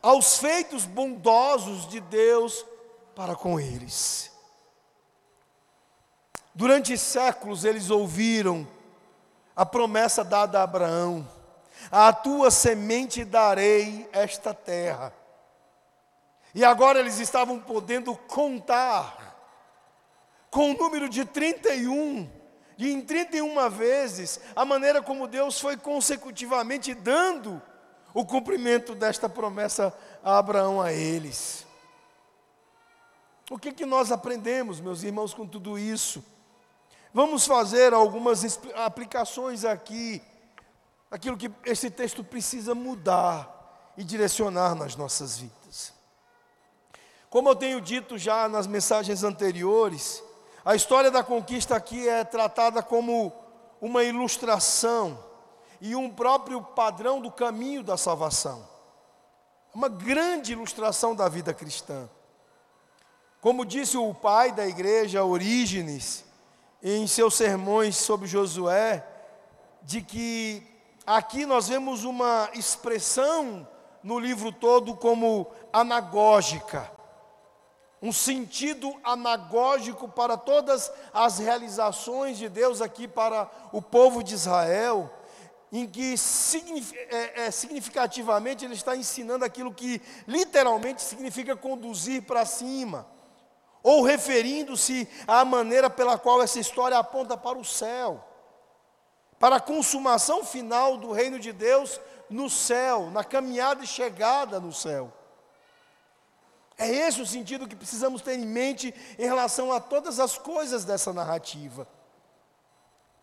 aos 0.00 0.38
feitos 0.38 0.86
bondosos 0.86 1.86
de 1.88 2.00
Deus 2.00 2.64
para 3.14 3.36
com 3.36 3.60
eles. 3.60 4.32
Durante 6.54 6.96
séculos 6.96 7.66
eles 7.66 7.90
ouviram 7.90 8.66
a 9.54 9.64
promessa 9.66 10.24
dada 10.24 10.60
a 10.60 10.62
Abraão: 10.62 11.28
A 11.90 12.12
tua 12.12 12.50
semente 12.50 13.24
darei 13.24 14.08
esta 14.12 14.52
terra. 14.54 15.12
E 16.54 16.64
agora 16.64 17.00
eles 17.00 17.18
estavam 17.18 17.58
podendo 17.58 18.14
contar 18.14 19.22
com 20.50 20.70
o 20.70 20.76
número 20.76 21.08
de 21.08 21.24
31, 21.24 22.30
e 22.76 22.90
em 22.90 23.00
31 23.00 23.70
vezes, 23.70 24.38
a 24.54 24.64
maneira 24.64 25.00
como 25.00 25.26
Deus 25.26 25.58
foi 25.58 25.78
consecutivamente 25.78 26.92
dando 26.92 27.60
o 28.12 28.24
cumprimento 28.24 28.94
desta 28.94 29.28
promessa 29.28 29.96
a 30.22 30.36
Abraão 30.36 30.80
a 30.80 30.92
eles. 30.92 31.66
O 33.50 33.58
que, 33.58 33.72
que 33.72 33.86
nós 33.86 34.12
aprendemos, 34.12 34.80
meus 34.80 35.02
irmãos, 35.02 35.32
com 35.32 35.46
tudo 35.46 35.78
isso? 35.78 36.24
Vamos 37.14 37.46
fazer 37.46 37.92
algumas 37.92 38.58
aplicações 38.74 39.64
aqui, 39.66 40.22
aquilo 41.10 41.36
que 41.36 41.50
esse 41.64 41.90
texto 41.90 42.24
precisa 42.24 42.74
mudar 42.74 43.92
e 43.98 44.02
direcionar 44.02 44.74
nas 44.74 44.96
nossas 44.96 45.36
vidas. 45.38 45.92
Como 47.28 47.50
eu 47.50 47.56
tenho 47.56 47.80
dito 47.80 48.16
já 48.16 48.48
nas 48.48 48.66
mensagens 48.66 49.22
anteriores, 49.22 50.22
a 50.64 50.74
história 50.74 51.10
da 51.10 51.22
conquista 51.22 51.76
aqui 51.76 52.08
é 52.08 52.24
tratada 52.24 52.82
como 52.82 53.30
uma 53.80 54.02
ilustração 54.04 55.22
e 55.80 55.94
um 55.94 56.08
próprio 56.08 56.62
padrão 56.62 57.20
do 57.20 57.30
caminho 57.30 57.82
da 57.82 57.96
salvação. 57.96 58.66
Uma 59.74 59.88
grande 59.88 60.52
ilustração 60.52 61.14
da 61.14 61.28
vida 61.28 61.52
cristã. 61.52 62.08
Como 63.40 63.66
disse 63.66 63.98
o 63.98 64.14
pai 64.14 64.52
da 64.52 64.66
igreja, 64.66 65.24
Orígenes, 65.24 66.24
em 66.82 67.06
seus 67.06 67.34
sermões 67.34 67.96
sobre 67.96 68.26
Josué, 68.26 69.06
de 69.82 70.02
que 70.02 70.62
aqui 71.06 71.46
nós 71.46 71.68
vemos 71.68 72.02
uma 72.02 72.50
expressão 72.54 73.66
no 74.02 74.18
livro 74.18 74.50
todo 74.50 74.96
como 74.96 75.46
anagógica, 75.72 76.90
um 78.00 78.10
sentido 78.10 78.92
anagógico 79.04 80.08
para 80.08 80.36
todas 80.36 80.90
as 81.14 81.38
realizações 81.38 82.36
de 82.36 82.48
Deus 82.48 82.80
aqui 82.80 83.06
para 83.06 83.48
o 83.70 83.80
povo 83.80 84.24
de 84.24 84.34
Israel, 84.34 85.08
em 85.70 85.86
que 85.86 86.16
é, 87.08 87.44
é, 87.44 87.50
significativamente 87.52 88.64
ele 88.64 88.74
está 88.74 88.96
ensinando 88.96 89.44
aquilo 89.44 89.72
que 89.72 90.02
literalmente 90.26 91.00
significa 91.00 91.56
conduzir 91.56 92.22
para 92.22 92.44
cima 92.44 93.06
ou 93.82 94.02
referindo-se 94.02 95.08
à 95.26 95.44
maneira 95.44 95.90
pela 95.90 96.16
qual 96.16 96.40
essa 96.40 96.60
história 96.60 96.96
aponta 96.96 97.36
para 97.36 97.58
o 97.58 97.64
céu, 97.64 98.22
para 99.38 99.56
a 99.56 99.60
consumação 99.60 100.44
final 100.44 100.96
do 100.96 101.10
reino 101.10 101.38
de 101.38 101.52
Deus 101.52 102.00
no 102.30 102.48
céu, 102.48 103.10
na 103.10 103.24
caminhada 103.24 103.82
e 103.82 103.86
chegada 103.86 104.60
no 104.60 104.72
céu. 104.72 105.12
É 106.78 106.88
esse 106.88 107.20
o 107.20 107.26
sentido 107.26 107.68
que 107.68 107.76
precisamos 107.76 108.22
ter 108.22 108.38
em 108.38 108.46
mente 108.46 108.94
em 109.18 109.24
relação 109.24 109.72
a 109.72 109.80
todas 109.80 110.18
as 110.20 110.38
coisas 110.38 110.84
dessa 110.84 111.12
narrativa. 111.12 111.86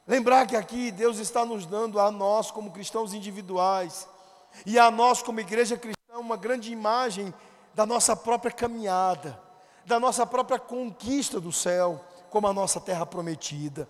Lembrar 0.06 0.46
que 0.46 0.56
aqui 0.56 0.92
Deus 0.92 1.20
está 1.20 1.46
nos 1.46 1.66
dando 1.66 2.00
a 2.00 2.12
nós, 2.12 2.52
como 2.52 2.72
cristãos 2.72 3.14
individuais, 3.14 4.08
e 4.66 4.78
a 4.78 4.90
nós, 4.90 5.22
como 5.22 5.40
igreja 5.40 5.78
cristã, 5.78 6.18
uma 6.18 6.36
grande 6.36 6.72
imagem 6.72 7.34
da 7.74 7.86
nossa 7.86 8.16
própria 8.16 8.52
caminhada 8.52 9.49
da 9.90 10.00
nossa 10.00 10.24
própria 10.24 10.60
conquista 10.60 11.42
do 11.42 11.52
céu, 11.52 12.00
como 12.30 12.48
a 12.48 12.54
nossa 12.54 12.80
terra 12.80 13.08
prometida. 13.08 13.90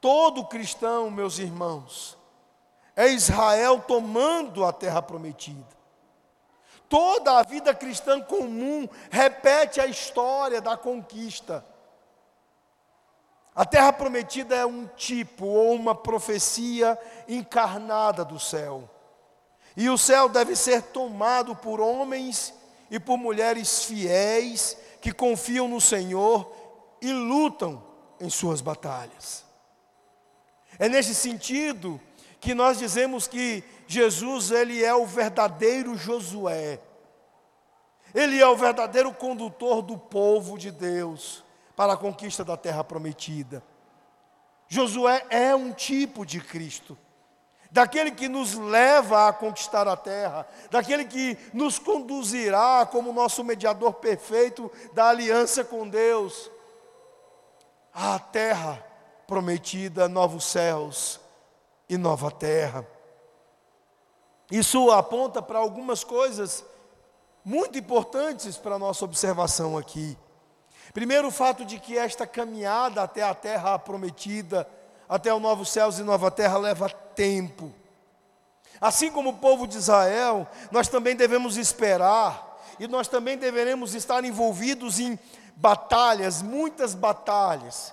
Todo 0.00 0.44
cristão, 0.44 1.08
meus 1.12 1.38
irmãos, 1.38 2.18
é 2.96 3.06
Israel 3.06 3.84
tomando 3.86 4.64
a 4.64 4.72
terra 4.72 5.00
prometida. 5.00 5.78
Toda 6.88 7.38
a 7.38 7.44
vida 7.44 7.72
cristã 7.72 8.20
comum 8.20 8.88
repete 9.08 9.80
a 9.80 9.86
história 9.86 10.60
da 10.60 10.76
conquista. 10.76 11.64
A 13.54 13.64
terra 13.64 13.92
prometida 13.92 14.56
é 14.56 14.66
um 14.66 14.88
tipo 14.88 15.46
ou 15.46 15.72
uma 15.72 15.94
profecia 15.94 16.98
encarnada 17.28 18.24
do 18.24 18.40
céu. 18.40 18.90
E 19.76 19.88
o 19.88 19.96
céu 19.96 20.28
deve 20.28 20.56
ser 20.56 20.82
tomado 20.82 21.54
por 21.54 21.80
homens 21.80 22.58
e 22.90 22.98
por 22.98 23.16
mulheres 23.16 23.84
fiéis 23.84 24.76
que 25.00 25.12
confiam 25.12 25.68
no 25.68 25.80
Senhor 25.80 26.52
e 27.00 27.12
lutam 27.12 27.82
em 28.20 28.28
suas 28.28 28.60
batalhas. 28.60 29.44
É 30.78 30.88
nesse 30.88 31.14
sentido 31.14 32.00
que 32.40 32.54
nós 32.54 32.78
dizemos 32.78 33.26
que 33.26 33.62
Jesus 33.86 34.50
ele 34.50 34.82
é 34.82 34.94
o 34.94 35.06
verdadeiro 35.06 35.96
Josué. 35.96 36.80
Ele 38.14 38.40
é 38.40 38.46
o 38.46 38.56
verdadeiro 38.56 39.12
condutor 39.12 39.82
do 39.82 39.96
povo 39.96 40.58
de 40.58 40.70
Deus 40.70 41.44
para 41.76 41.92
a 41.92 41.96
conquista 41.96 42.44
da 42.44 42.56
terra 42.56 42.82
prometida. 42.82 43.62
Josué 44.68 45.24
é 45.30 45.54
um 45.54 45.72
tipo 45.72 46.26
de 46.26 46.40
Cristo 46.40 46.98
daquele 47.70 48.10
que 48.10 48.28
nos 48.28 48.54
leva 48.54 49.28
a 49.28 49.32
conquistar 49.32 49.86
a 49.86 49.96
terra, 49.96 50.46
daquele 50.70 51.04
que 51.04 51.38
nos 51.52 51.78
conduzirá 51.78 52.86
como 52.90 53.12
nosso 53.12 53.44
mediador 53.44 53.94
perfeito 53.94 54.70
da 54.92 55.08
aliança 55.08 55.64
com 55.64 55.88
Deus, 55.88 56.50
à 57.94 58.18
terra 58.18 58.84
prometida, 59.26 60.08
novos 60.08 60.44
céus 60.44 61.20
e 61.88 61.96
nova 61.96 62.30
terra. 62.30 62.86
Isso 64.50 64.90
aponta 64.90 65.40
para 65.40 65.60
algumas 65.60 66.02
coisas 66.02 66.64
muito 67.44 67.78
importantes 67.78 68.56
para 68.56 68.74
a 68.74 68.78
nossa 68.78 69.04
observação 69.04 69.78
aqui. 69.78 70.18
Primeiro, 70.92 71.28
o 71.28 71.32
fato 71.32 71.64
de 71.64 71.78
que 71.78 71.96
esta 71.96 72.26
caminhada 72.26 73.02
até 73.02 73.22
a 73.22 73.32
terra 73.32 73.78
prometida, 73.78 74.68
até 75.08 75.32
o 75.32 75.38
novo 75.38 75.64
céus 75.64 76.00
e 76.00 76.02
nova 76.02 76.30
terra 76.32 76.58
leva 76.58 76.88
tempo. 77.20 77.70
Assim 78.80 79.10
como 79.10 79.28
o 79.28 79.36
povo 79.36 79.66
de 79.66 79.76
Israel, 79.76 80.48
nós 80.70 80.88
também 80.88 81.14
devemos 81.14 81.58
esperar 81.58 82.58
e 82.78 82.88
nós 82.88 83.08
também 83.08 83.36
deveremos 83.36 83.94
estar 83.94 84.24
envolvidos 84.24 84.98
em 84.98 85.18
batalhas, 85.54 86.40
muitas 86.40 86.94
batalhas. 86.94 87.92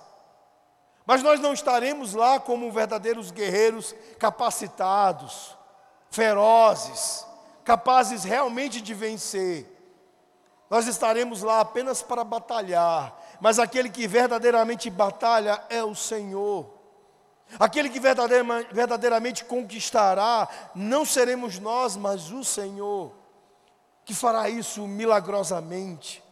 Mas 1.04 1.22
nós 1.22 1.40
não 1.40 1.52
estaremos 1.52 2.14
lá 2.14 2.40
como 2.40 2.72
verdadeiros 2.72 3.30
guerreiros 3.30 3.94
capacitados, 4.18 5.54
ferozes, 6.10 7.26
capazes 7.66 8.24
realmente 8.24 8.80
de 8.80 8.94
vencer. 8.94 9.66
Nós 10.70 10.86
estaremos 10.86 11.42
lá 11.42 11.60
apenas 11.60 12.00
para 12.00 12.24
batalhar, 12.24 13.14
mas 13.42 13.58
aquele 13.58 13.90
que 13.90 14.08
verdadeiramente 14.08 14.88
batalha 14.88 15.62
é 15.68 15.84
o 15.84 15.94
Senhor. 15.94 16.77
Aquele 17.58 17.88
que 17.88 18.00
verdadeiramente 18.00 19.44
conquistará, 19.44 20.48
não 20.74 21.04
seremos 21.04 21.58
nós, 21.58 21.96
mas 21.96 22.30
o 22.30 22.44
Senhor, 22.44 23.12
que 24.04 24.14
fará 24.14 24.48
isso 24.48 24.86
milagrosamente, 24.86 26.22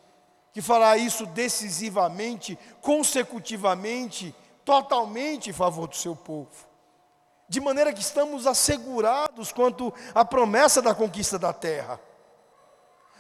que 0.53 0.61
fará 0.61 0.97
isso 0.97 1.25
decisivamente, 1.27 2.59
consecutivamente, 2.81 4.35
totalmente 4.65 5.51
em 5.51 5.53
favor 5.53 5.87
do 5.87 5.97
seu 5.97 6.17
povo. 6.17 6.67
De 7.49 7.61
maneira 7.61 7.93
que 7.93 8.01
estamos 8.01 8.47
assegurados 8.47 9.53
quanto 9.53 9.95
à 10.15 10.25
promessa 10.25 10.83
da 10.83 10.95
conquista 10.95 11.39
da 11.39 11.53
terra. 11.53 12.01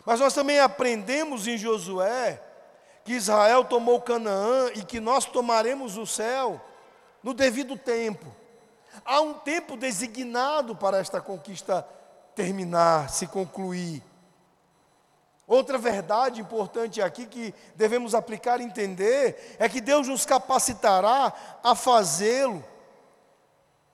Mas 0.04 0.20
nós 0.20 0.34
também 0.34 0.60
aprendemos 0.60 1.46
em 1.46 1.56
Josué 1.56 2.42
que 3.04 3.12
Israel 3.12 3.64
tomou 3.64 4.00
Canaã 4.00 4.68
e 4.74 4.82
que 4.82 4.98
nós 5.00 5.24
tomaremos 5.24 5.96
o 5.96 6.06
céu 6.06 6.60
no 7.26 7.34
devido 7.34 7.76
tempo. 7.76 8.24
Há 9.04 9.20
um 9.20 9.34
tempo 9.34 9.76
designado 9.76 10.76
para 10.76 10.98
esta 10.98 11.20
conquista 11.20 11.82
terminar, 12.36 13.10
se 13.10 13.26
concluir. 13.26 14.00
Outra 15.44 15.76
verdade 15.76 16.40
importante 16.40 17.02
aqui 17.02 17.26
que 17.26 17.52
devemos 17.74 18.14
aplicar 18.14 18.60
e 18.60 18.64
entender 18.64 19.56
é 19.58 19.68
que 19.68 19.80
Deus 19.80 20.06
nos 20.06 20.24
capacitará 20.24 21.32
a 21.64 21.74
fazê-lo, 21.74 22.64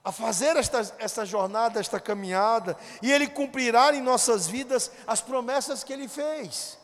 a 0.04 0.12
fazer 0.12 0.54
esta, 0.58 0.94
esta 0.98 1.24
jornada, 1.24 1.80
esta 1.80 1.98
caminhada, 1.98 2.76
e 3.00 3.10
Ele 3.10 3.26
cumprirá 3.26 3.94
em 3.94 4.02
nossas 4.02 4.46
vidas 4.46 4.92
as 5.06 5.22
promessas 5.22 5.82
que 5.82 5.94
Ele 5.94 6.06
fez. 6.06 6.78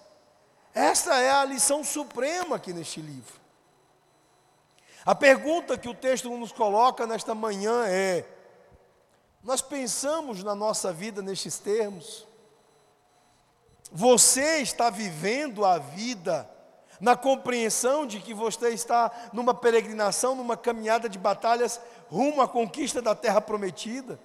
Esta 0.75 1.15
é 1.21 1.31
a 1.31 1.45
lição 1.45 1.85
suprema 1.85 2.57
aqui 2.57 2.73
neste 2.73 3.03
livro. 3.03 3.38
A 5.09 5.15
pergunta 5.15 5.79
que 5.79 5.89
o 5.89 5.95
texto 5.95 6.29
nos 6.29 6.53
coloca 6.53 7.07
nesta 7.07 7.35
manhã 7.35 7.87
é: 7.87 8.29
nós 9.43 9.63
pensamos 9.63 10.45
na 10.45 10.55
nossa 10.55 10.93
vida 10.93 11.23
nestes 11.23 11.59
termos? 11.59 12.27
Você 13.91 14.59
está 14.59 14.91
vivendo 14.91 15.65
a 15.65 15.79
vida 15.79 16.47
na 17.01 17.17
compreensão 17.17 18.07
de 18.07 18.21
que 18.21 18.35
você 18.35 18.69
está 18.69 19.11
numa 19.33 19.55
peregrinação, 19.55 20.35
numa 20.35 20.59
caminhada 20.59 21.09
de 21.09 21.19
batalhas 21.19 21.81
rumo 22.11 22.43
à 22.43 22.47
conquista 22.47 23.01
da 23.01 23.15
terra 23.15 23.41
prometida? 23.41 24.21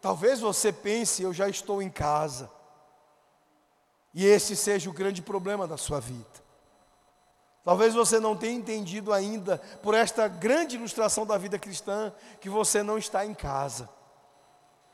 Talvez 0.00 0.40
você 0.40 0.72
pense, 0.72 1.22
eu 1.22 1.32
já 1.32 1.48
estou 1.48 1.80
em 1.80 1.88
casa. 1.88 2.50
E 4.12 4.26
esse 4.26 4.56
seja 4.56 4.90
o 4.90 4.92
grande 4.92 5.22
problema 5.22 5.68
da 5.68 5.76
sua 5.76 6.00
vida. 6.00 6.45
Talvez 7.66 7.94
você 7.94 8.20
não 8.20 8.36
tenha 8.36 8.56
entendido 8.56 9.12
ainda, 9.12 9.58
por 9.82 9.92
esta 9.92 10.28
grande 10.28 10.76
ilustração 10.76 11.26
da 11.26 11.36
vida 11.36 11.58
cristã, 11.58 12.12
que 12.40 12.48
você 12.48 12.80
não 12.80 12.96
está 12.96 13.26
em 13.26 13.34
casa, 13.34 13.90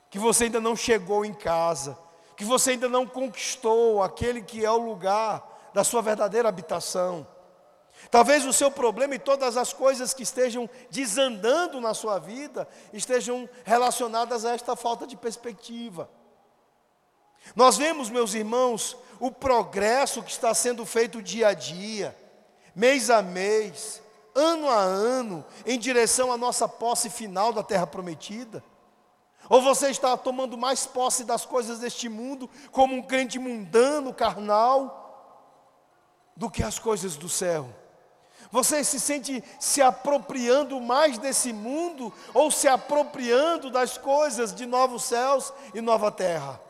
que 0.09 0.19
você 0.19 0.45
ainda 0.45 0.59
não 0.59 0.75
chegou 0.75 1.23
em 1.23 1.35
casa, 1.35 1.99
que 2.35 2.47
você 2.47 2.71
ainda 2.71 2.89
não 2.89 3.07
conquistou 3.07 4.03
aquele 4.03 4.41
que 4.41 4.65
é 4.65 4.71
o 4.71 4.79
lugar 4.79 5.71
da 5.75 5.85
sua 5.85 6.01
verdadeira 6.01 6.49
habitação. 6.49 7.27
Talvez 8.11 8.47
o 8.47 8.55
seu 8.55 8.71
problema 8.71 9.17
e 9.17 9.19
todas 9.19 9.59
as 9.59 9.75
coisas 9.75 10.15
que 10.15 10.23
estejam 10.23 10.67
desandando 10.91 11.79
na 11.79 11.93
sua 11.93 12.19
vida 12.19 12.67
estejam 12.91 13.47
relacionadas 13.65 14.47
a 14.47 14.55
esta 14.55 14.75
falta 14.75 15.07
de 15.07 15.15
perspectiva. 15.15 16.09
Nós 17.55 17.77
vemos, 17.77 18.09
meus 18.09 18.33
irmãos, 18.33 18.97
o 19.21 19.31
progresso 19.31 20.23
que 20.23 20.31
está 20.31 20.55
sendo 20.55 20.87
feito 20.87 21.21
dia 21.21 21.49
a 21.49 21.53
dia, 21.53 22.17
mês 22.75 23.11
a 23.11 23.23
mês, 23.23 24.03
ano 24.35 24.69
a 24.69 24.79
ano, 24.79 25.45
em 25.67 25.79
direção 25.79 26.33
à 26.33 26.37
nossa 26.37 26.69
posse 26.69 27.11
final 27.11 27.53
da 27.53 27.63
terra 27.63 27.87
prometida. 27.87 28.63
Ou 29.49 29.61
você 29.61 29.91
está 29.91 30.17
tomando 30.17 30.57
mais 30.57 30.87
posse 30.87 31.25
das 31.25 31.45
coisas 31.45 31.79
deste 31.79 32.09
mundo, 32.09 32.49
como 32.71 32.95
um 32.95 33.03
crente 33.03 33.39
mundano, 33.39 34.15
carnal, 34.15 35.01
do 36.37 36.51
que 36.51 36.63
as 36.63 36.79
coisas 36.79 37.17
do 37.17 37.29
céu? 37.29 37.69
Você 38.51 38.85
se 38.85 39.01
sente 39.01 39.43
se 39.59 39.81
apropriando 39.81 40.81
mais 40.81 41.19
desse 41.19 41.53
mundo 41.53 42.13
ou 42.35 42.51
se 42.51 42.69
apropriando 42.69 43.71
das 43.71 43.97
coisas 43.97 44.55
de 44.55 44.67
novos 44.67 45.05
céus 45.05 45.53
e 45.75 45.81
nova 45.81 46.11
terra? 46.11 46.61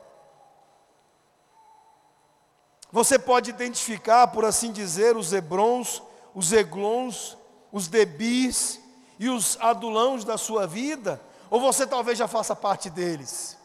Você 2.93 3.19
pode 3.19 3.49
identificar, 3.49 4.29
por 4.29 4.45
assim 4.45 4.71
dizer, 4.71 5.17
os 5.17 5.33
Hebrons, 5.33 6.03
os 6.35 6.53
Eglons, 6.53 7.39
os 7.73 7.89
Debis 7.89 8.79
e 9.19 9.31
os 9.31 9.57
Adulãos 9.61 10.25
da 10.25 10.37
sua 10.37 10.67
vida, 10.67 11.19
ou 11.49 11.59
você 11.59 11.87
talvez 11.87 12.19
já 12.19 12.29
faça 12.29 12.55
parte 12.55 12.91
deles? 12.91 13.57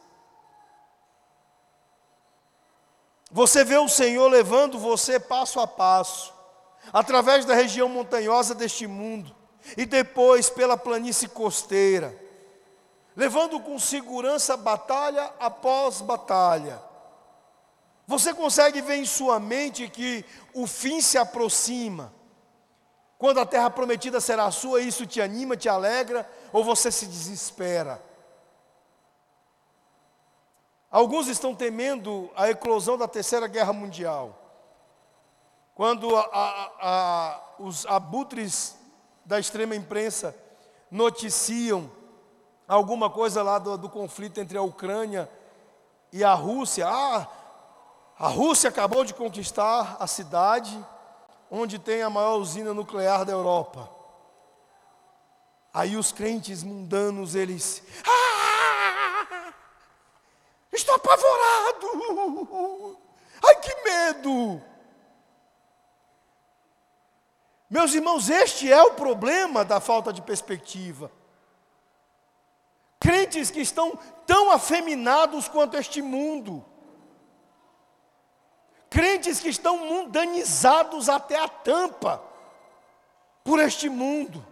Você 3.30 3.66
vê 3.66 3.76
o 3.76 3.90
Senhor 3.90 4.30
levando 4.30 4.80
você 4.80 5.20
passo 5.20 5.60
a 5.60 5.68
passo, 5.68 6.34
através 6.94 7.44
da 7.44 7.54
região 7.54 7.90
montanhosa 7.90 8.56
deste 8.56 8.88
mundo, 8.88 9.36
e 9.76 9.86
depois 9.86 10.50
pela 10.50 10.78
planície 10.78 11.28
costeira, 11.28 12.18
levando 13.14 13.60
com 13.60 13.78
segurança 13.78 14.56
batalha 14.56 15.34
após 15.38 16.00
batalha. 16.00 16.87
Você 18.08 18.34
consegue 18.34 18.82
ver 18.82 18.96
em 18.96 19.06
sua 19.06 19.38
mente 19.38 19.90
que 19.90 20.24
o 20.54 20.66
fim 20.66 21.02
se 21.02 21.18
aproxima. 21.18 22.14
Quando 23.18 23.40
a 23.42 23.46
terra 23.46 23.70
prometida 23.70 24.22
será 24.22 24.50
sua, 24.50 24.80
isso 24.80 25.06
te 25.06 25.20
anima, 25.22 25.58
te 25.58 25.68
alegra, 25.68 26.30
ou 26.54 26.64
você 26.64 26.90
se 26.90 27.06
desespera? 27.06 28.02
Alguns 30.90 31.28
estão 31.28 31.54
temendo 31.54 32.32
a 32.36 32.50
eclosão 32.50 32.98
da 32.98 33.08
terceira 33.08 33.46
guerra 33.46 33.74
mundial. 33.74 34.40
Quando 35.76 36.16
a, 36.16 36.22
a, 36.22 36.72
a, 36.82 37.42
os 37.60 37.86
abutres 37.86 38.78
da 39.26 39.38
extrema 39.38 39.76
imprensa 39.76 40.34
noticiam 40.90 41.92
alguma 42.68 43.10
coisa 43.10 43.44
lá 43.44 43.60
do, 43.60 43.78
do, 43.78 43.90
conflito 43.90 44.40
entre 44.40 44.58
a 44.58 44.62
Ucrânia 44.62 45.30
e 46.12 46.24
a 46.24 46.34
Rússia, 46.34 46.88
ah, 46.88 47.28
a 48.20 48.28
Rússia 48.28 48.70
acabou 48.70 49.04
de 49.04 49.14
conquistar 49.14 49.98
a 50.00 50.08
cidade 50.08 50.84
onde 51.50 51.80
tem 51.80 52.02
a 52.02 52.10
maior 52.10 52.38
usina 52.38 52.74
nuclear 52.74 53.24
da 53.24 53.32
Europa. 53.32 53.90
Aí 55.74 55.96
os 55.96 56.12
crentes 56.12 56.64
mundanos, 56.64 57.36
eles, 57.36 57.84
ah, 58.06 58.28
Estou 60.78 60.96
apavorado. 60.96 61.88
Ai, 63.44 63.56
que 63.56 63.76
medo. 63.84 64.62
Meus 67.70 67.94
irmãos, 67.94 68.30
este 68.30 68.72
é 68.72 68.82
o 68.82 68.94
problema 68.94 69.66
da 69.66 69.80
falta 69.80 70.14
de 70.14 70.22
perspectiva. 70.22 71.12
Crentes 73.00 73.52
que 73.52 73.60
estão 73.60 73.98
tão 74.26 74.52
afeminados 74.52 75.48
quanto 75.48 75.78
este 75.78 76.02
mundo. 76.02 76.66
Crentes 78.90 79.40
que 79.40 79.50
estão 79.50 79.78
mundanizados 79.78 81.10
até 81.10 81.38
a 81.38 81.48
tampa 81.48 82.22
por 83.44 83.60
este 83.60 83.90
mundo. 83.90 84.46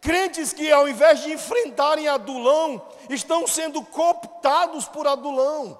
Crentes 0.00 0.52
que, 0.52 0.70
ao 0.70 0.88
invés 0.88 1.20
de 1.20 1.32
enfrentarem 1.32 2.08
Adulão, 2.08 2.86
estão 3.08 3.46
sendo 3.46 3.82
cooptados 3.84 4.88
por 4.88 5.06
Adulão. 5.06 5.78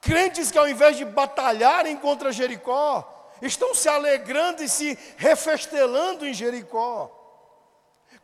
Crentes 0.00 0.50
que, 0.50 0.58
ao 0.58 0.68
invés 0.68 0.96
de 0.96 1.04
batalharem 1.04 1.96
contra 1.96 2.32
Jericó, 2.32 3.32
estão 3.42 3.74
se 3.74 3.88
alegrando 3.88 4.62
e 4.62 4.68
se 4.68 4.98
refestelando 5.16 6.26
em 6.26 6.34
Jericó. 6.34 7.17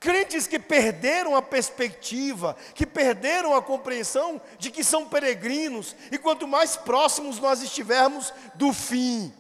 Crentes 0.05 0.47
que 0.47 0.59
perderam 0.59 1.35
a 1.35 1.41
perspectiva, 1.43 2.55
que 2.75 2.85
perderam 2.85 3.57
a 3.57 3.63
compreensão 3.63 4.41
de 4.59 4.71
que 4.71 4.85
são 4.85 5.09
peregrinos, 5.09 5.97
e 6.13 6.19
quanto 6.19 6.47
mais 6.47 6.77
próximos 6.77 7.41
nós 7.41 7.63
estivermos 7.63 8.33
do 8.55 8.71
fim, 8.71 9.33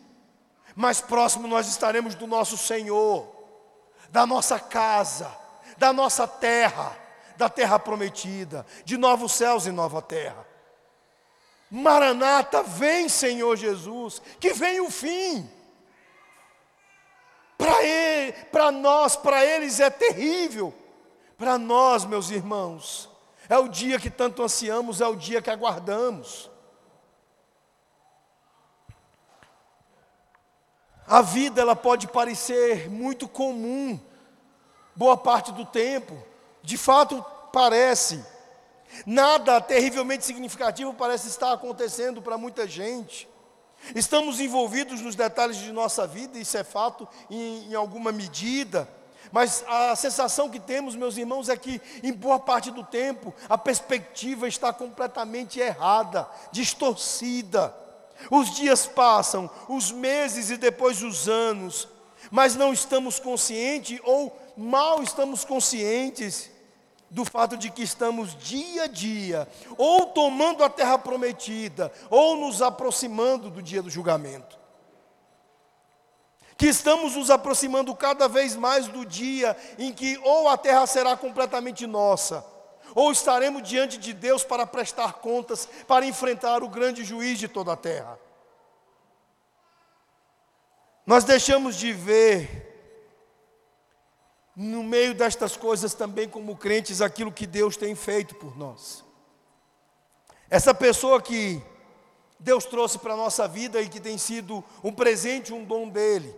mais 0.74 1.00
próximo 1.00 1.46
nós 1.46 1.68
estaremos 1.68 2.14
do 2.14 2.26
nosso 2.26 2.56
Senhor 2.56 3.34
da 4.14 4.24
nossa 4.24 4.60
casa, 4.60 5.36
da 5.76 5.92
nossa 5.92 6.24
terra, 6.24 6.96
da 7.36 7.48
terra 7.48 7.80
prometida, 7.80 8.64
de 8.84 8.96
novos 8.96 9.32
céus 9.32 9.66
e 9.66 9.72
nova 9.72 10.00
terra. 10.00 10.46
Maranata, 11.68 12.62
vem 12.62 13.08
Senhor 13.08 13.56
Jesus, 13.56 14.22
que 14.38 14.52
vem 14.52 14.80
o 14.80 14.88
fim. 14.88 15.50
Para 17.56 17.84
ele, 17.84 18.32
para 18.50 18.70
nós, 18.72 19.16
para 19.16 19.44
eles 19.44 19.80
é 19.80 19.90
terrível. 19.90 20.74
Para 21.36 21.58
nós, 21.58 22.04
meus 22.04 22.30
irmãos, 22.30 23.08
é 23.48 23.58
o 23.58 23.68
dia 23.68 23.98
que 23.98 24.10
tanto 24.10 24.42
ansiamos, 24.42 25.00
é 25.00 25.06
o 25.06 25.16
dia 25.16 25.42
que 25.42 25.50
aguardamos. 25.50 26.50
A 31.06 31.20
vida 31.20 31.60
ela 31.60 31.76
pode 31.76 32.08
parecer 32.08 32.88
muito 32.88 33.28
comum, 33.28 34.00
boa 34.96 35.16
parte 35.16 35.52
do 35.52 35.66
tempo. 35.66 36.16
De 36.62 36.78
fato, 36.78 37.22
parece. 37.52 38.24
Nada 39.04 39.60
terrivelmente 39.60 40.24
significativo 40.24 40.94
parece 40.94 41.28
estar 41.28 41.52
acontecendo 41.52 42.22
para 42.22 42.38
muita 42.38 42.66
gente. 42.66 43.28
Estamos 43.94 44.40
envolvidos 44.40 45.00
nos 45.00 45.14
detalhes 45.14 45.56
de 45.56 45.72
nossa 45.72 46.06
vida, 46.06 46.38
isso 46.38 46.56
é 46.56 46.64
fato 46.64 47.08
em, 47.30 47.70
em 47.70 47.74
alguma 47.74 48.12
medida. 48.12 48.88
Mas 49.32 49.64
a 49.66 49.96
sensação 49.96 50.48
que 50.48 50.60
temos, 50.60 50.94
meus 50.94 51.16
irmãos, 51.16 51.48
é 51.48 51.56
que 51.56 51.80
em 52.02 52.12
boa 52.12 52.38
parte 52.38 52.70
do 52.70 52.84
tempo 52.84 53.34
a 53.48 53.58
perspectiva 53.58 54.46
está 54.46 54.72
completamente 54.72 55.58
errada, 55.58 56.28
distorcida. 56.52 57.74
Os 58.30 58.54
dias 58.54 58.86
passam, 58.86 59.50
os 59.68 59.90
meses 59.90 60.50
e 60.50 60.56
depois 60.56 61.02
os 61.02 61.28
anos, 61.28 61.88
mas 62.30 62.54
não 62.54 62.72
estamos 62.72 63.18
conscientes 63.18 63.98
ou 64.04 64.36
mal 64.56 65.02
estamos 65.02 65.44
conscientes 65.44 66.50
do 67.14 67.24
fato 67.24 67.56
de 67.56 67.70
que 67.70 67.84
estamos 67.84 68.36
dia 68.36 68.82
a 68.82 68.86
dia, 68.88 69.48
ou 69.78 70.06
tomando 70.06 70.64
a 70.64 70.68
terra 70.68 70.98
prometida, 70.98 71.92
ou 72.10 72.36
nos 72.36 72.60
aproximando 72.60 73.48
do 73.48 73.62
dia 73.62 73.80
do 73.80 73.88
julgamento. 73.88 74.58
Que 76.56 76.66
estamos 76.66 77.14
nos 77.14 77.30
aproximando 77.30 77.94
cada 77.94 78.26
vez 78.26 78.56
mais 78.56 78.88
do 78.88 79.06
dia 79.06 79.56
em 79.78 79.92
que 79.92 80.18
ou 80.24 80.48
a 80.48 80.56
terra 80.56 80.84
será 80.88 81.16
completamente 81.16 81.86
nossa, 81.86 82.44
ou 82.96 83.12
estaremos 83.12 83.62
diante 83.62 83.96
de 83.96 84.12
Deus 84.12 84.42
para 84.42 84.66
prestar 84.66 85.14
contas, 85.14 85.68
para 85.86 86.04
enfrentar 86.04 86.64
o 86.64 86.68
grande 86.68 87.04
juiz 87.04 87.38
de 87.38 87.46
toda 87.46 87.74
a 87.74 87.76
terra. 87.76 88.18
Nós 91.06 91.22
deixamos 91.22 91.76
de 91.76 91.92
ver, 91.92 92.73
no 94.56 94.82
meio 94.82 95.14
destas 95.14 95.56
coisas 95.56 95.94
também, 95.94 96.28
como 96.28 96.56
crentes, 96.56 97.00
aquilo 97.00 97.32
que 97.32 97.46
Deus 97.46 97.76
tem 97.76 97.94
feito 97.94 98.34
por 98.36 98.56
nós. 98.56 99.04
Essa 100.48 100.72
pessoa 100.72 101.20
que 101.20 101.60
Deus 102.38 102.64
trouxe 102.64 102.98
para 102.98 103.14
a 103.14 103.16
nossa 103.16 103.48
vida 103.48 103.80
e 103.80 103.88
que 103.88 104.00
tem 104.00 104.18
sido 104.18 104.62
um 104.82 104.92
presente, 104.92 105.52
um 105.52 105.64
dom 105.64 105.88
dele. 105.88 106.34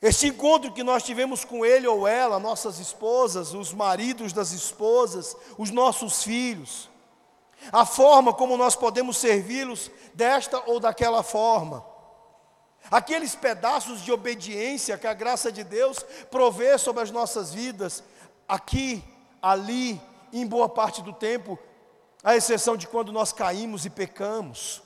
Este 0.00 0.28
encontro 0.28 0.72
que 0.72 0.84
nós 0.84 1.02
tivemos 1.02 1.44
com 1.44 1.64
ele 1.64 1.86
ou 1.86 2.06
ela, 2.06 2.38
nossas 2.38 2.78
esposas, 2.78 3.54
os 3.54 3.72
maridos 3.72 4.32
das 4.32 4.52
esposas, 4.52 5.34
os 5.56 5.70
nossos 5.70 6.22
filhos, 6.22 6.90
a 7.72 7.86
forma 7.86 8.32
como 8.32 8.56
nós 8.56 8.76
podemos 8.76 9.16
servi-los 9.16 9.90
desta 10.14 10.62
ou 10.66 10.78
daquela 10.78 11.22
forma. 11.22 11.84
Aqueles 12.90 13.34
pedaços 13.34 14.00
de 14.02 14.12
obediência 14.12 14.98
que 14.98 15.06
a 15.06 15.14
graça 15.14 15.50
de 15.50 15.64
Deus 15.64 16.04
provê 16.30 16.78
sobre 16.78 17.02
as 17.02 17.10
nossas 17.10 17.52
vidas, 17.52 18.02
aqui, 18.48 19.02
ali, 19.42 20.00
em 20.32 20.46
boa 20.46 20.68
parte 20.68 21.02
do 21.02 21.12
tempo, 21.12 21.58
à 22.22 22.36
exceção 22.36 22.76
de 22.76 22.86
quando 22.86 23.12
nós 23.12 23.32
caímos 23.32 23.84
e 23.84 23.90
pecamos. 23.90 24.82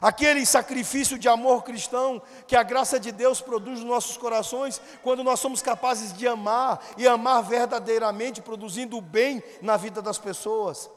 Aquele 0.00 0.46
sacrifício 0.46 1.18
de 1.18 1.28
amor 1.28 1.62
cristão 1.64 2.22
que 2.46 2.56
a 2.56 2.62
graça 2.62 2.98
de 2.98 3.12
Deus 3.12 3.40
produz 3.40 3.80
nos 3.80 3.88
nossos 3.88 4.16
corações, 4.16 4.80
quando 5.02 5.22
nós 5.22 5.38
somos 5.38 5.60
capazes 5.60 6.12
de 6.12 6.26
amar 6.26 6.82
e 6.96 7.06
amar 7.06 7.42
verdadeiramente, 7.42 8.40
produzindo 8.40 8.96
o 8.96 9.02
bem 9.02 9.42
na 9.60 9.76
vida 9.76 10.00
das 10.00 10.18
pessoas. 10.18 10.90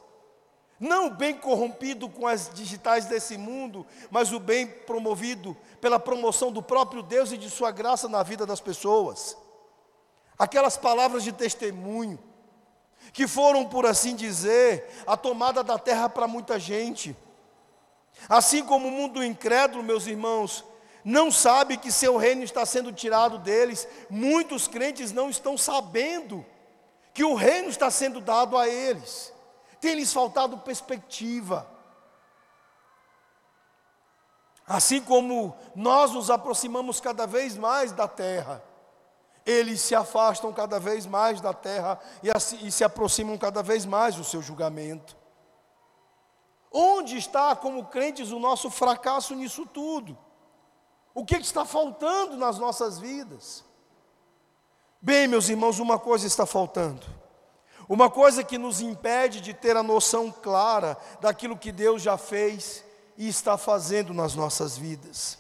Não 0.79 1.07
o 1.07 1.09
bem 1.09 1.37
corrompido 1.37 2.09
com 2.09 2.27
as 2.27 2.51
digitais 2.53 3.05
desse 3.05 3.37
mundo, 3.37 3.85
mas 4.09 4.33
o 4.33 4.39
bem 4.39 4.67
promovido 4.67 5.55
pela 5.79 5.99
promoção 5.99 6.51
do 6.51 6.61
próprio 6.61 7.01
Deus 7.01 7.31
e 7.31 7.37
de 7.37 7.49
Sua 7.49 7.71
graça 7.71 8.09
na 8.09 8.21
vida 8.23 8.45
das 8.45 8.59
pessoas. 8.59 9.37
Aquelas 10.37 10.75
palavras 10.75 11.23
de 11.23 11.31
testemunho, 11.31 12.19
que 13.13 13.25
foram, 13.25 13.65
por 13.65 13.85
assim 13.85 14.15
dizer, 14.15 14.89
a 15.07 15.15
tomada 15.15 15.63
da 15.63 15.79
terra 15.79 16.09
para 16.09 16.27
muita 16.27 16.59
gente. 16.59 17.15
Assim 18.27 18.63
como 18.63 18.89
o 18.89 18.91
mundo 18.91 19.23
incrédulo, 19.23 19.81
meus 19.81 20.07
irmãos, 20.07 20.65
não 21.05 21.31
sabe 21.31 21.77
que 21.77 21.91
seu 21.91 22.17
reino 22.17 22.43
está 22.43 22.65
sendo 22.65 22.91
tirado 22.91 23.37
deles, 23.37 23.87
muitos 24.09 24.67
crentes 24.67 25.13
não 25.13 25.29
estão 25.29 25.57
sabendo 25.57 26.45
que 27.13 27.23
o 27.23 27.33
reino 27.33 27.69
está 27.69 27.89
sendo 27.89 28.19
dado 28.19 28.57
a 28.57 28.67
eles 28.67 29.34
tem 29.85 29.93
lhes 29.93 30.11
faltado 30.11 30.57
perspectiva. 30.57 31.69
Assim 34.65 34.99
como 34.99 35.55
nós 35.75 36.11
nos 36.11 36.31
aproximamos 36.31 36.99
cada 36.99 37.27
vez 37.27 37.55
mais 37.55 37.91
da 37.91 38.07
terra, 38.07 38.63
eles 39.45 39.79
se 39.81 39.93
afastam 39.93 40.51
cada 40.51 40.79
vez 40.79 41.05
mais 41.05 41.39
da 41.39 41.53
terra 41.53 41.99
e, 42.23 42.31
assim, 42.31 42.57
e 42.65 42.71
se 42.71 42.83
aproximam 42.83 43.37
cada 43.37 43.61
vez 43.61 43.85
mais 43.85 44.15
do 44.15 44.23
seu 44.23 44.41
julgamento. 44.41 45.15
Onde 46.71 47.15
está, 47.15 47.55
como 47.55 47.85
crentes, 47.85 48.31
o 48.31 48.39
nosso 48.39 48.71
fracasso 48.71 49.35
nisso 49.35 49.67
tudo? 49.67 50.17
O 51.13 51.23
que 51.23 51.35
está 51.35 51.63
faltando 51.63 52.35
nas 52.37 52.57
nossas 52.57 52.97
vidas? 52.97 53.63
Bem, 54.99 55.27
meus 55.27 55.47
irmãos, 55.47 55.77
uma 55.77 55.99
coisa 55.99 56.25
está 56.25 56.47
faltando. 56.47 57.05
Uma 57.87 58.09
coisa 58.09 58.43
que 58.43 58.57
nos 58.57 58.81
impede 58.81 59.39
de 59.39 59.53
ter 59.53 59.77
a 59.77 59.83
noção 59.83 60.31
clara 60.31 60.97
daquilo 61.21 61.57
que 61.57 61.71
Deus 61.71 62.01
já 62.01 62.17
fez 62.17 62.83
e 63.15 63.27
está 63.27 63.57
fazendo 63.57 64.13
nas 64.13 64.33
nossas 64.33 64.77
vidas. 64.77 65.37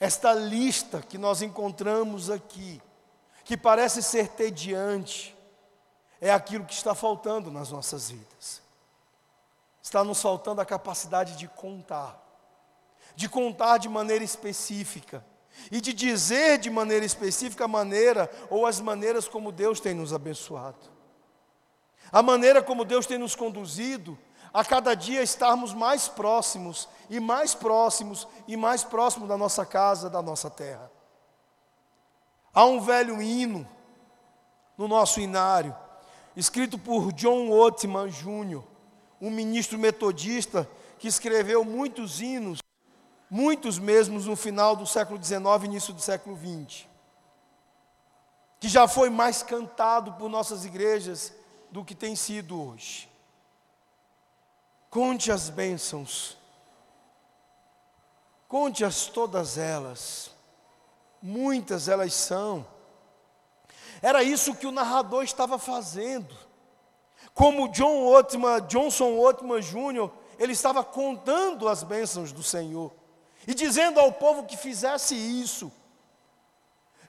Esta 0.00 0.32
lista 0.32 1.02
que 1.02 1.18
nós 1.18 1.42
encontramos 1.42 2.30
aqui, 2.30 2.80
que 3.44 3.56
parece 3.56 4.02
ser 4.02 4.28
tediante, 4.28 5.36
é 6.20 6.32
aquilo 6.32 6.64
que 6.64 6.72
está 6.72 6.94
faltando 6.94 7.50
nas 7.50 7.70
nossas 7.70 8.10
vidas. 8.10 8.62
Está 9.82 10.02
nos 10.02 10.20
faltando 10.22 10.62
a 10.62 10.66
capacidade 10.66 11.36
de 11.36 11.46
contar, 11.46 12.18
de 13.14 13.28
contar 13.28 13.76
de 13.76 13.90
maneira 13.90 14.24
específica 14.24 15.22
e 15.70 15.82
de 15.82 15.92
dizer 15.92 16.58
de 16.58 16.70
maneira 16.70 17.04
específica 17.04 17.66
a 17.66 17.68
maneira 17.68 18.30
ou 18.48 18.66
as 18.66 18.80
maneiras 18.80 19.28
como 19.28 19.52
Deus 19.52 19.80
tem 19.80 19.92
nos 19.94 20.14
abençoado 20.14 20.93
a 22.12 22.22
maneira 22.22 22.62
como 22.62 22.84
Deus 22.84 23.06
tem 23.06 23.18
nos 23.18 23.34
conduzido, 23.34 24.18
a 24.52 24.64
cada 24.64 24.94
dia 24.94 25.20
estarmos 25.20 25.74
mais 25.74 26.06
próximos 26.06 26.88
e 27.10 27.18
mais 27.18 27.54
próximos 27.54 28.28
e 28.46 28.56
mais 28.56 28.84
próximos 28.84 29.28
da 29.28 29.36
nossa 29.36 29.66
casa, 29.66 30.08
da 30.08 30.22
nossa 30.22 30.48
terra. 30.48 30.90
Há 32.54 32.64
um 32.64 32.80
velho 32.80 33.20
hino 33.20 33.66
no 34.78 34.86
nosso 34.86 35.18
inário, 35.18 35.74
escrito 36.36 36.78
por 36.78 37.12
John 37.12 37.50
Ottman 37.50 38.08
Jr., 38.08 38.62
um 39.20 39.28
ministro 39.28 39.76
metodista 39.76 40.68
que 41.00 41.08
escreveu 41.08 41.64
muitos 41.64 42.20
hinos, 42.20 42.60
muitos 43.28 43.78
mesmos 43.78 44.26
no 44.26 44.36
final 44.36 44.76
do 44.76 44.86
século 44.86 45.22
XIX 45.22 45.64
início 45.64 45.92
do 45.92 46.00
século 46.00 46.36
XX, 46.36 46.86
que 48.60 48.68
já 48.68 48.86
foi 48.86 49.10
mais 49.10 49.42
cantado 49.42 50.12
por 50.12 50.28
nossas 50.28 50.64
igrejas 50.64 51.32
do 51.74 51.84
que 51.84 51.92
tem 51.92 52.14
sido 52.14 52.68
hoje. 52.68 53.10
Conte 54.88 55.32
as 55.32 55.50
bênçãos, 55.50 56.38
conte-as 58.46 59.06
todas 59.06 59.58
elas, 59.58 60.30
muitas 61.20 61.88
elas 61.88 62.14
são. 62.14 62.64
Era 64.00 64.22
isso 64.22 64.54
que 64.54 64.68
o 64.68 64.70
narrador 64.70 65.24
estava 65.24 65.58
fazendo. 65.58 66.32
Como 67.34 67.66
John 67.72 68.06
Ottman, 68.06 68.60
Johnson 68.68 69.18
Ottman 69.18 69.60
Jr., 69.60 70.08
ele 70.38 70.52
estava 70.52 70.84
contando 70.84 71.68
as 71.68 71.82
bênçãos 71.82 72.30
do 72.30 72.44
Senhor 72.44 72.92
e 73.48 73.52
dizendo 73.52 73.98
ao 73.98 74.12
povo 74.12 74.44
que 74.44 74.56
fizesse 74.56 75.16
isso. 75.16 75.72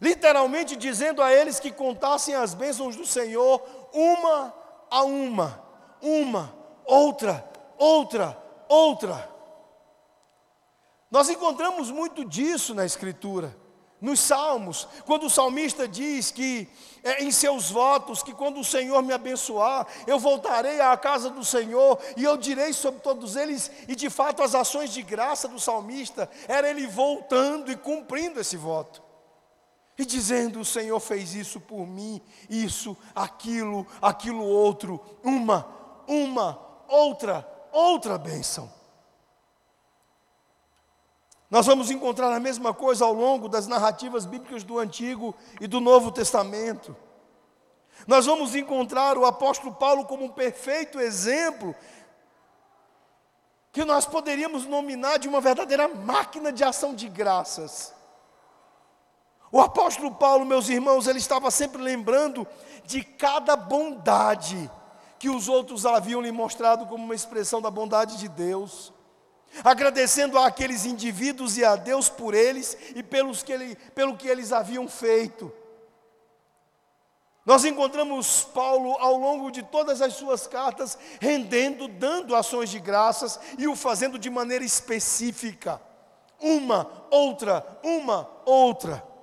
Literalmente 0.01 0.75
dizendo 0.75 1.21
a 1.21 1.32
eles 1.32 1.60
que 1.60 1.71
contassem 1.71 2.34
as 2.34 2.56
bênçãos 2.56 2.95
do 2.95 3.06
Senhor 3.06 3.62
uma 3.95 4.53
a 4.91 5.03
uma, 5.03 5.63
uma, 6.01 6.53
outra, 6.86 7.49
outra, 7.77 8.38
outra. 8.67 9.29
Nós 11.10 11.29
encontramos 11.29 11.89
muito 11.89 12.25
disso 12.25 12.75
na 12.75 12.86
Escritura. 12.86 13.55
Nos 14.01 14.19
Salmos, 14.19 14.88
quando 15.05 15.25
o 15.25 15.29
salmista 15.29 15.88
diz 15.88 16.29
que 16.29 16.67
é, 17.01 17.23
em 17.23 17.31
seus 17.31 17.71
votos, 17.71 18.21
que 18.21 18.34
quando 18.34 18.60
o 18.60 18.63
Senhor 18.63 19.01
me 19.01 19.13
abençoar, 19.13 19.88
eu 20.05 20.19
voltarei 20.19 20.81
à 20.81 20.95
casa 20.97 21.29
do 21.29 21.45
Senhor 21.45 21.97
e 22.17 22.23
eu 22.23 22.36
direi 22.36 22.73
sobre 22.73 22.99
todos 22.99 23.38
eles, 23.38 23.71
e 23.88 23.95
de 23.95 24.10
fato 24.10 24.43
as 24.43 24.53
ações 24.53 24.91
de 24.91 25.01
graça 25.01 25.47
do 25.47 25.60
salmista 25.60 26.29
era 26.47 26.69
ele 26.69 26.86
voltando 26.86 27.71
e 27.71 27.77
cumprindo 27.77 28.39
esse 28.39 28.58
voto 28.58 29.05
e 29.97 30.05
dizendo: 30.05 30.60
O 30.60 30.65
Senhor 30.65 30.99
fez 30.99 31.34
isso 31.34 31.60
por 31.60 31.86
mim, 31.86 32.21
isso, 32.49 32.97
aquilo, 33.13 33.86
aquilo 34.01 34.43
outro, 34.43 34.99
uma, 35.23 35.67
uma, 36.08 36.60
outra, 36.88 37.47
outra 37.71 38.17
bênção. 38.17 38.71
Nós 41.50 41.65
vamos 41.65 41.91
encontrar 41.91 42.33
a 42.33 42.39
mesma 42.39 42.73
coisa 42.73 43.06
ao 43.06 43.13
longo 43.13 43.48
das 43.48 43.67
narrativas 43.67 44.25
bíblicas 44.25 44.63
do 44.63 44.79
Antigo 44.79 45.35
e 45.62 45.67
do 45.67 45.79
Novo 45.79 46.12
Testamento. 46.12 46.96
Nós 48.08 48.25
vamos 48.25 48.56
encontrar 48.56 49.17
o 49.17 49.25
apóstolo 49.25 49.73
Paulo 49.73 50.06
como 50.06 50.25
um 50.25 50.29
perfeito 50.29 51.00
exemplo 51.00 51.73
que 53.71 53.85
nós 53.85 54.06
poderíamos 54.06 54.65
nominar 54.65 55.17
de 55.17 55.27
uma 55.27 55.41
verdadeira 55.41 55.87
máquina 55.87 56.52
de 56.52 56.63
ação 56.63 56.93
de 56.96 57.08
graças. 57.10 57.93
O 59.56 59.62
apóstolo 59.62 60.12
Paulo, 60.12 60.45
meus 60.45 60.67
irmãos, 60.67 61.08
ele 61.08 61.17
estava 61.17 61.49
sempre 61.49 61.81
lembrando 61.81 62.45
de 62.83 63.01
cada 63.01 63.56
bondade 63.56 64.69
que 65.17 65.29
os 65.29 65.47
outros 65.47 65.85
haviam 65.85 66.19
lhe 66.19 66.29
mostrado 66.29 66.85
como 66.87 67.06
uma 67.06 67.15
expressão 67.15 67.62
da 67.62 67.71
bondade 67.71 68.17
de 68.17 68.27
Deus, 68.27 68.91
agradecendo 69.63 70.37
àqueles 70.37 70.85
indivíduos 70.85 71.56
e 71.56 71.63
a 71.63 71.77
Deus 71.77 72.10
por 72.10 72.33
eles 72.33 72.77
e 72.97 73.01
pelos 73.01 73.43
que 73.43 73.53
ele, 73.53 73.77
pelo 73.95 74.17
que 74.17 74.27
eles 74.27 74.51
haviam 74.51 74.89
feito. 74.89 75.49
Nós 77.45 77.63
encontramos 77.63 78.43
Paulo 78.53 78.97
ao 78.99 79.15
longo 79.15 79.49
de 79.49 79.63
todas 79.63 80.01
as 80.01 80.15
suas 80.15 80.45
cartas 80.47 80.97
rendendo, 81.21 81.87
dando 81.87 82.35
ações 82.35 82.69
de 82.69 82.79
graças 82.81 83.39
e 83.58 83.69
o 83.69 83.75
fazendo 83.77 84.19
de 84.19 84.29
maneira 84.29 84.65
específica. 84.65 85.81
Uma, 86.41 87.08
outra, 87.10 87.65
uma, 87.81 88.29
outra. 88.43 89.15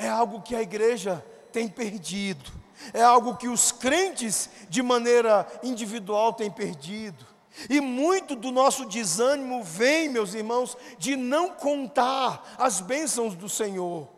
É 0.00 0.08
algo 0.08 0.40
que 0.40 0.56
a 0.56 0.62
igreja 0.62 1.22
tem 1.52 1.68
perdido, 1.68 2.50
é 2.94 3.02
algo 3.02 3.36
que 3.36 3.48
os 3.48 3.70
crentes, 3.70 4.48
de 4.70 4.82
maneira 4.82 5.46
individual, 5.62 6.32
têm 6.32 6.50
perdido. 6.50 7.26
E 7.68 7.80
muito 7.82 8.34
do 8.34 8.50
nosso 8.50 8.86
desânimo 8.86 9.62
vem, 9.62 10.08
meus 10.08 10.32
irmãos, 10.32 10.74
de 10.98 11.16
não 11.16 11.50
contar 11.50 12.56
as 12.56 12.80
bênçãos 12.80 13.34
do 13.34 13.48
Senhor, 13.48 14.08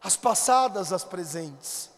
as 0.00 0.16
passadas, 0.16 0.94
as 0.94 1.04
presentes. 1.04 1.90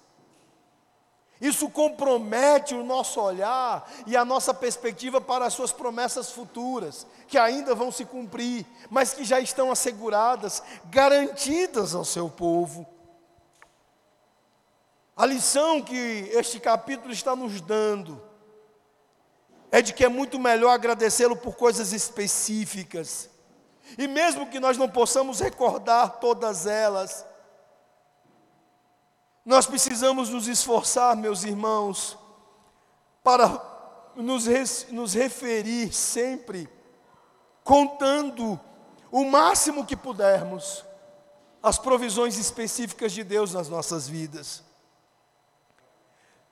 Isso 1.41 1.71
compromete 1.71 2.75
o 2.75 2.83
nosso 2.83 3.21
olhar 3.21 3.89
e 4.07 4.17
a 4.17 4.25
nossa 4.25 4.53
perspectiva 4.53 5.21
para 5.21 5.47
as 5.47 5.55
suas 5.55 5.71
promessas 5.71 6.33
futuras, 6.33 7.07
que 7.29 7.39
ainda 7.39 7.77
vão 7.77 7.93
se 7.93 8.05
cumprir, 8.05 8.67
mas 8.91 9.15
que 9.15 9.23
já 9.23 9.39
estão 9.39 9.71
asseguradas, 9.71 10.63
garantidas 10.87 11.95
ao 11.95 12.05
seu 12.05 12.29
povo. 12.29 12.85
A 15.21 15.27
lição 15.27 15.83
que 15.83 16.31
este 16.33 16.59
capítulo 16.59 17.13
está 17.13 17.37
nos 17.37 17.61
dando 17.61 18.23
é 19.71 19.83
de 19.83 19.93
que 19.93 20.03
é 20.03 20.09
muito 20.09 20.39
melhor 20.39 20.71
agradecê-lo 20.71 21.37
por 21.37 21.57
coisas 21.57 21.93
específicas. 21.93 23.29
E 23.99 24.09
mesmo 24.09 24.47
que 24.47 24.59
nós 24.59 24.79
não 24.79 24.89
possamos 24.89 25.39
recordar 25.39 26.21
todas 26.21 26.65
elas, 26.67 27.27
nós 29.45 29.67
precisamos 29.67 30.31
nos 30.31 30.49
esforçar, 30.49 31.15
meus 31.15 31.45
irmãos, 31.45 32.17
para 33.23 33.63
nos, 34.17 34.47
nos 34.89 35.13
referir 35.13 35.93
sempre, 35.93 36.67
contando 37.63 38.59
o 39.13 39.27
máximo 39.27 39.85
que 39.85 39.97
pudermos, 39.97 40.83
as 41.63 41.79
provisões 41.79 42.39
específicas 42.39 43.13
de 43.13 43.23
Deus 43.23 43.53
nas 43.53 43.69
nossas 43.69 44.09
vidas. 44.09 44.70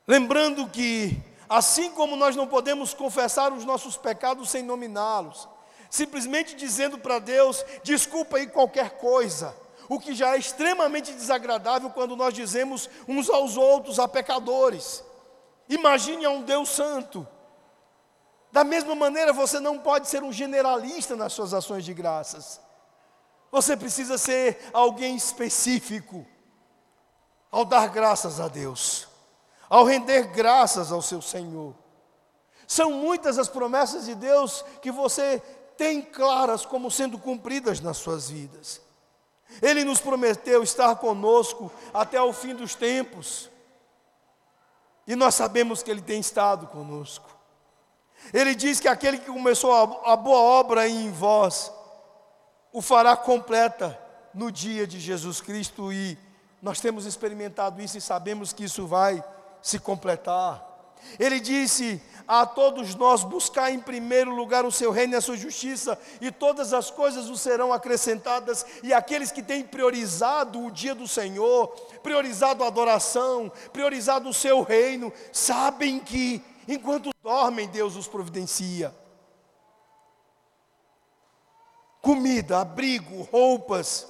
Lembrando 0.09 0.67
que, 0.69 1.23
assim 1.49 1.91
como 1.93 2.17
nós 2.17 2.35
não 2.35 2.49
podemos 2.49 2.93
confessar 2.93 3.53
os 3.53 3.65
nossos 3.65 3.97
pecados 3.97 4.51
sem 4.51 4.65
nominá-los, 4.65 5.49
simplesmente 5.89 6.57
dizendo 6.57 6.99
para 6.99 7.21
Deus: 7.21 7.65
desculpa 7.85 8.39
aí 8.39 8.49
qualquer 8.49 8.99
coisa 8.99 9.55
o 9.89 9.99
que 9.99 10.15
já 10.15 10.35
é 10.35 10.39
extremamente 10.39 11.15
desagradável 11.15 11.89
quando 11.91 12.15
nós 12.15 12.35
dizemos 12.35 12.91
uns 13.09 13.31
aos 13.31 13.57
outros 13.57 13.99
a 13.99 14.07
pecadores. 14.07 15.03
Imagine 15.69 16.27
a 16.27 16.31
um 16.31 16.43
Deus 16.43 16.69
santo. 16.69 17.27
Da 18.53 18.65
mesma 18.65 18.95
maneira, 18.95 19.33
você 19.33 19.59
não 19.59 19.79
pode 19.79 20.09
ser 20.09 20.23
um 20.23 20.33
generalista 20.33 21.17
nas 21.17 21.33
suas 21.33 21.55
ações 21.55 21.85
de 21.85 21.95
graças. 21.95 22.61
Você 23.51 23.77
precisa 23.77 24.19
ser 24.19 24.71
alguém 24.75 25.17
específico 25.17 26.27
ao 27.51 27.65
dar 27.65 27.89
graças 27.89 28.41
a 28.41 28.49
Deus, 28.49 29.08
ao 29.69 29.85
render 29.85 30.29
graças 30.29 30.91
ao 30.91 31.03
seu 31.03 31.21
Senhor. 31.21 31.75
São 32.67 32.93
muitas 32.93 33.39
as 33.39 33.49
promessas 33.49 34.05
de 34.05 34.15
Deus 34.15 34.65
que 34.83 34.91
você 34.91 35.43
tem 35.77 36.03
claras 36.03 36.67
como 36.67 36.91
sendo 36.91 37.19
cumpridas 37.19 37.81
nas 37.81 37.97
suas 37.97 38.29
vidas. 38.29 38.81
Ele 39.63 39.85
nos 39.85 40.01
prometeu 40.01 40.63
estar 40.63 40.97
conosco 40.97 41.73
até 41.95 42.21
o 42.21 42.33
fim 42.33 42.55
dos 42.55 42.75
tempos. 42.75 43.51
E 45.07 45.17
nós 45.17 45.35
sabemos 45.35 45.83
que 45.83 45.91
Ele 45.91 46.03
tem 46.03 46.21
estado 46.21 46.67
conosco. 46.67 47.31
Ele 48.35 48.55
diz 48.55 48.81
que 48.81 48.89
aquele 48.89 49.19
que 49.19 49.31
começou 49.31 49.73
a, 50.05 50.17
boa 50.17 50.39
obra 50.39 50.87
em 50.87 51.11
vós, 51.11 51.73
o 52.73 52.83
fará 52.83 53.17
completa 53.17 53.99
no 54.35 54.53
dia 54.53 54.87
de 54.87 55.01
Jesus 55.01 55.41
Cristo. 55.41 55.91
E 55.91 56.19
nós 56.61 56.81
temos 56.81 57.07
experimentado 57.07 57.81
isso 57.81 57.97
e 57.97 58.03
sabemos 58.03 58.53
que 58.53 58.65
isso 58.65 58.87
vai 58.87 59.25
se 59.63 59.79
completar. 59.79 60.67
Ele 61.19 61.41
disse: 61.41 62.03
a 62.27 62.45
todos 62.45 62.95
nós 62.95 63.25
buscar 63.25 63.73
em 63.73 63.81
primeiro 63.81 64.35
lugar 64.35 64.67
o 64.67 64.71
seu 64.71 64.91
reino 64.91 65.15
e 65.15 65.17
a 65.17 65.21
sua 65.21 65.37
justiça, 65.37 65.99
e 66.21 66.31
todas 66.31 66.75
as 66.75 66.91
coisas 66.91 67.27
nos 67.27 67.41
serão 67.41 67.73
acrescentadas, 67.73 68.67
e 68.83 68.93
aqueles 68.93 69.33
que 69.33 69.43
têm 69.43 69.65
priorizado 69.65 70.63
o 70.63 70.71
dia 70.71 70.95
do 70.95 71.09
Senhor, 71.09 71.69
priorizado 72.03 72.63
a 72.63 72.67
adoração, 72.67 73.51
priorizado 73.73 74.29
o 74.29 74.35
seu 74.35 74.63
reino, 74.63 75.11
sabem 75.33 75.99
que 75.99 76.45
enquanto 76.69 77.11
dormem, 77.23 77.67
Deus 77.69 77.97
os 77.97 78.07
providencia. 78.07 78.95
Comida, 82.03 82.61
abrigo, 82.61 83.23
roupas, 83.23 84.07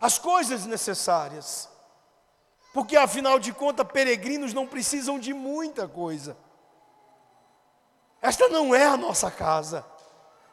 as 0.00 0.18
coisas 0.18 0.64
necessárias. 0.66 1.68
Porque 2.72 2.96
afinal 2.96 3.38
de 3.38 3.52
contas, 3.52 3.86
peregrinos 3.92 4.54
não 4.54 4.66
precisam 4.66 5.18
de 5.18 5.34
muita 5.34 5.88
coisa. 5.88 6.36
Esta 8.22 8.48
não 8.48 8.74
é 8.74 8.86
a 8.86 8.96
nossa 8.96 9.30
casa. 9.30 9.84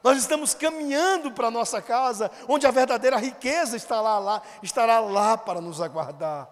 Nós 0.04 0.18
estamos 0.18 0.54
caminhando 0.54 1.32
para 1.32 1.48
a 1.48 1.52
nossa 1.52 1.82
casa, 1.82 2.32
onde 2.48 2.66
a 2.66 2.72
verdadeira 2.72 3.18
riqueza 3.18 3.78
lá, 4.00 4.42
estará 4.64 5.00
lá 5.00 5.38
para 5.38 5.60
nos 5.60 5.82
aguardar. 5.82 6.50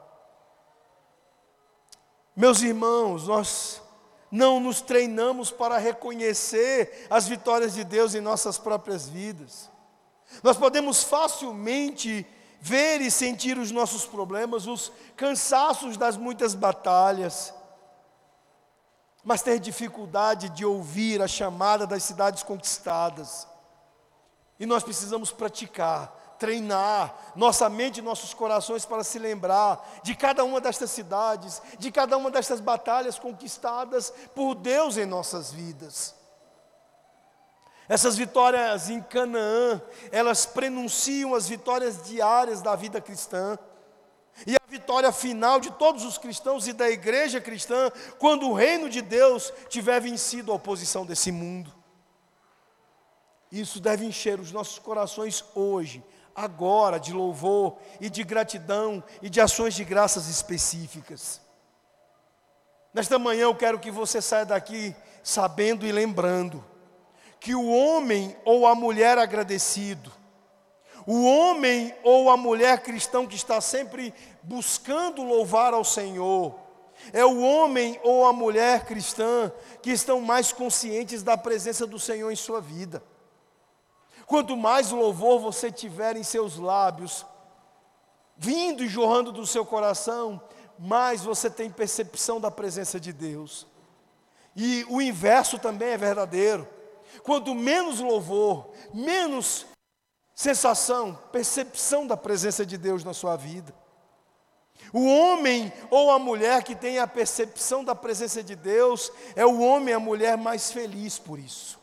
Meus 2.35 2.61
irmãos, 2.61 3.27
nós 3.27 3.81
não 4.29 4.59
nos 4.59 4.81
treinamos 4.81 5.51
para 5.51 5.77
reconhecer 5.77 7.07
as 7.09 7.27
vitórias 7.27 7.73
de 7.73 7.85
Deus 7.85 8.13
em 8.13 8.19
nossas 8.19 8.57
próprias 8.57 9.07
vidas. 9.07 9.71
Nós 10.43 10.57
podemos 10.57 11.03
facilmente 11.03 12.27
ver 12.65 13.01
e 13.01 13.11
sentir 13.11 13.57
os 13.57 13.71
nossos 13.71 14.05
problemas, 14.05 14.65
os 14.65 14.91
cansaços 15.15 15.97
das 15.97 16.17
muitas 16.17 16.55
batalhas 16.55 17.53
mas 19.25 19.41
ter 19.41 19.59
dificuldade 19.59 20.49
de 20.49 20.63
ouvir 20.63 21.19
a 21.19 21.27
chamada 21.27 21.87
das 21.87 22.03
cidades 22.03 22.43
conquistadas. 22.43 23.47
E 24.59 24.67
nós 24.67 24.83
precisamos 24.83 25.31
praticar, 25.31 26.35
treinar 26.37 27.33
nossa 27.35 27.67
mente 27.67 27.97
e 27.97 28.03
nossos 28.03 28.35
corações 28.35 28.85
para 28.85 29.03
se 29.03 29.17
lembrar 29.17 29.83
de 30.03 30.15
cada 30.15 30.43
uma 30.43 30.61
destas 30.61 30.91
cidades, 30.91 31.59
de 31.79 31.91
cada 31.91 32.15
uma 32.15 32.29
destas 32.29 32.59
batalhas 32.59 33.17
conquistadas 33.17 34.13
por 34.35 34.53
Deus 34.53 34.95
em 34.95 35.07
nossas 35.07 35.51
vidas. 35.51 36.13
Essas 37.87 38.17
vitórias 38.17 38.89
em 38.89 38.99
Canaã, 39.01 39.81
elas 40.11 40.45
prenunciam 40.45 41.35
as 41.35 41.47
vitórias 41.47 42.01
diárias 42.03 42.61
da 42.61 42.75
vida 42.75 42.99
cristã. 42.99 43.57
E 44.45 44.55
a 44.55 44.59
vitória 44.67 45.11
final 45.11 45.59
de 45.59 45.71
todos 45.71 46.03
os 46.03 46.17
cristãos 46.17 46.67
e 46.67 46.73
da 46.73 46.89
igreja 46.89 47.39
cristã, 47.39 47.91
quando 48.19 48.49
o 48.49 48.53
reino 48.53 48.89
de 48.89 49.01
Deus 49.01 49.53
tiver 49.69 49.99
vencido 50.01 50.51
a 50.51 50.55
oposição 50.55 51.05
desse 51.05 51.31
mundo. 51.31 51.73
Isso 53.51 53.79
deve 53.79 54.03
encher 54.03 54.39
os 54.39 54.51
nossos 54.51 54.79
corações 54.79 55.45
hoje, 55.53 56.03
agora, 56.35 56.99
de 56.99 57.13
louvor 57.13 57.77
e 58.01 58.09
de 58.09 58.23
gratidão 58.23 59.01
e 59.21 59.29
de 59.29 59.39
ações 59.39 59.73
de 59.75 59.85
graças 59.85 60.27
específicas. 60.27 61.39
Nesta 62.93 63.19
manhã 63.19 63.43
eu 63.43 63.55
quero 63.55 63.79
que 63.79 63.91
você 63.91 64.21
saia 64.21 64.45
daqui 64.45 64.93
sabendo 65.23 65.85
e 65.85 65.91
lembrando 65.91 66.63
que 67.39 67.53
o 67.53 67.67
homem 67.67 68.35
ou 68.43 68.65
a 68.65 68.73
mulher 68.73 69.17
agradecido, 69.17 70.11
o 71.05 71.23
homem 71.25 71.93
ou 72.03 72.29
a 72.29 72.37
mulher 72.37 72.81
cristão 72.81 73.27
que 73.27 73.35
está 73.35 73.61
sempre 73.61 74.13
buscando 74.41 75.23
louvar 75.23 75.73
ao 75.73 75.83
Senhor, 75.83 76.55
é 77.13 77.23
o 77.25 77.39
homem 77.41 77.99
ou 78.03 78.25
a 78.25 78.33
mulher 78.33 78.85
cristã 78.85 79.51
que 79.81 79.91
estão 79.91 80.21
mais 80.21 80.51
conscientes 80.51 81.21
da 81.21 81.37
presença 81.37 81.85
do 81.85 81.99
Senhor 81.99 82.31
em 82.31 82.35
sua 82.35 82.59
vida. 82.59 83.03
Quanto 84.25 84.57
mais 84.57 84.89
louvor 84.89 85.39
você 85.39 85.71
tiver 85.71 86.17
em 86.17 86.23
seus 86.23 86.57
lábios, 86.57 87.25
vindo 88.35 88.83
e 88.83 88.87
jorrando 88.87 89.31
do 89.31 89.45
seu 89.45 89.65
coração, 89.65 90.41
mais 90.79 91.23
você 91.23 91.49
tem 91.49 91.69
percepção 91.69 92.39
da 92.39 92.49
presença 92.49 92.99
de 92.99 93.13
Deus. 93.13 93.67
E 94.55 94.85
o 94.89 95.01
inverso 95.01 95.59
também 95.59 95.89
é 95.89 95.97
verdadeiro. 95.97 96.67
Quanto 97.23 97.55
menos 97.55 97.99
louvor, 97.99 98.71
menos 98.93 99.65
sensação, 100.35 101.17
percepção 101.31 102.05
da 102.05 102.17
presença 102.17 102.65
de 102.65 102.77
Deus 102.77 103.03
na 103.03 103.13
sua 103.13 103.35
vida. 103.35 103.73
O 104.91 105.05
homem 105.07 105.71
ou 105.89 106.11
a 106.11 106.19
mulher 106.19 106.63
que 106.63 106.75
tem 106.75 106.99
a 106.99 107.07
percepção 107.07 107.83
da 107.83 107.95
presença 107.95 108.43
de 108.43 108.55
Deus 108.55 109.11
é 109.35 109.45
o 109.45 109.59
homem 109.61 109.89
e 109.89 109.93
a 109.93 109.99
mulher 109.99 110.37
mais 110.37 110.71
feliz 110.71 111.17
por 111.17 111.39
isso. 111.39 111.79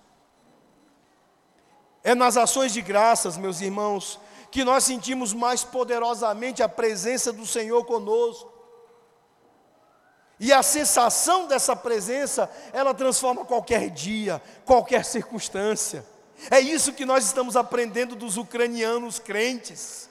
É 2.04 2.14
nas 2.14 2.36
ações 2.36 2.72
de 2.72 2.82
graças, 2.82 3.36
meus 3.36 3.60
irmãos, 3.60 4.20
que 4.50 4.64
nós 4.64 4.84
sentimos 4.84 5.32
mais 5.32 5.64
poderosamente 5.64 6.62
a 6.62 6.68
presença 6.68 7.32
do 7.32 7.46
Senhor 7.46 7.84
conosco. 7.84 8.51
E 10.42 10.52
a 10.52 10.60
sensação 10.60 11.46
dessa 11.46 11.76
presença, 11.76 12.50
ela 12.72 12.92
transforma 12.92 13.44
qualquer 13.44 13.88
dia, 13.88 14.42
qualquer 14.64 15.04
circunstância. 15.04 16.04
É 16.50 16.58
isso 16.58 16.94
que 16.94 17.06
nós 17.06 17.24
estamos 17.24 17.54
aprendendo 17.54 18.16
dos 18.16 18.36
ucranianos 18.36 19.20
crentes. 19.20 20.10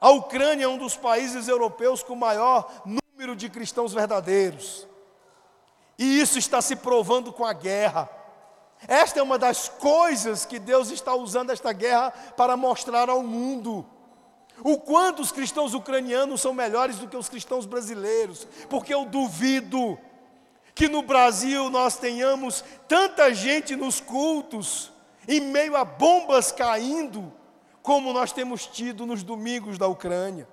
A 0.00 0.10
Ucrânia 0.10 0.66
é 0.66 0.68
um 0.68 0.78
dos 0.78 0.96
países 0.96 1.48
europeus 1.48 2.00
com 2.00 2.14
maior 2.14 2.72
número 2.86 3.34
de 3.34 3.48
cristãos 3.48 3.92
verdadeiros. 3.92 4.86
E 5.98 6.20
isso 6.20 6.38
está 6.38 6.62
se 6.62 6.76
provando 6.76 7.32
com 7.32 7.44
a 7.44 7.52
guerra. 7.52 8.08
Esta 8.86 9.18
é 9.18 9.22
uma 9.24 9.36
das 9.36 9.68
coisas 9.68 10.46
que 10.46 10.60
Deus 10.60 10.92
está 10.92 11.16
usando 11.16 11.50
esta 11.50 11.72
guerra 11.72 12.12
para 12.36 12.56
mostrar 12.56 13.10
ao 13.10 13.24
mundo. 13.24 13.84
O 14.62 14.78
quanto 14.78 15.22
os 15.22 15.30
cristãos 15.30 15.74
ucranianos 15.74 16.40
são 16.40 16.52
melhores 16.52 16.96
do 16.96 17.08
que 17.08 17.16
os 17.16 17.28
cristãos 17.28 17.66
brasileiros, 17.66 18.46
porque 18.68 18.92
eu 18.92 19.04
duvido 19.04 19.98
que 20.74 20.88
no 20.88 21.02
Brasil 21.02 21.70
nós 21.70 21.96
tenhamos 21.96 22.64
tanta 22.86 23.34
gente 23.34 23.74
nos 23.74 24.00
cultos, 24.00 24.92
em 25.26 25.40
meio 25.40 25.76
a 25.76 25.84
bombas 25.84 26.52
caindo, 26.52 27.32
como 27.82 28.12
nós 28.12 28.32
temos 28.32 28.66
tido 28.66 29.06
nos 29.06 29.22
domingos 29.22 29.78
da 29.78 29.86
Ucrânia. 29.86 30.48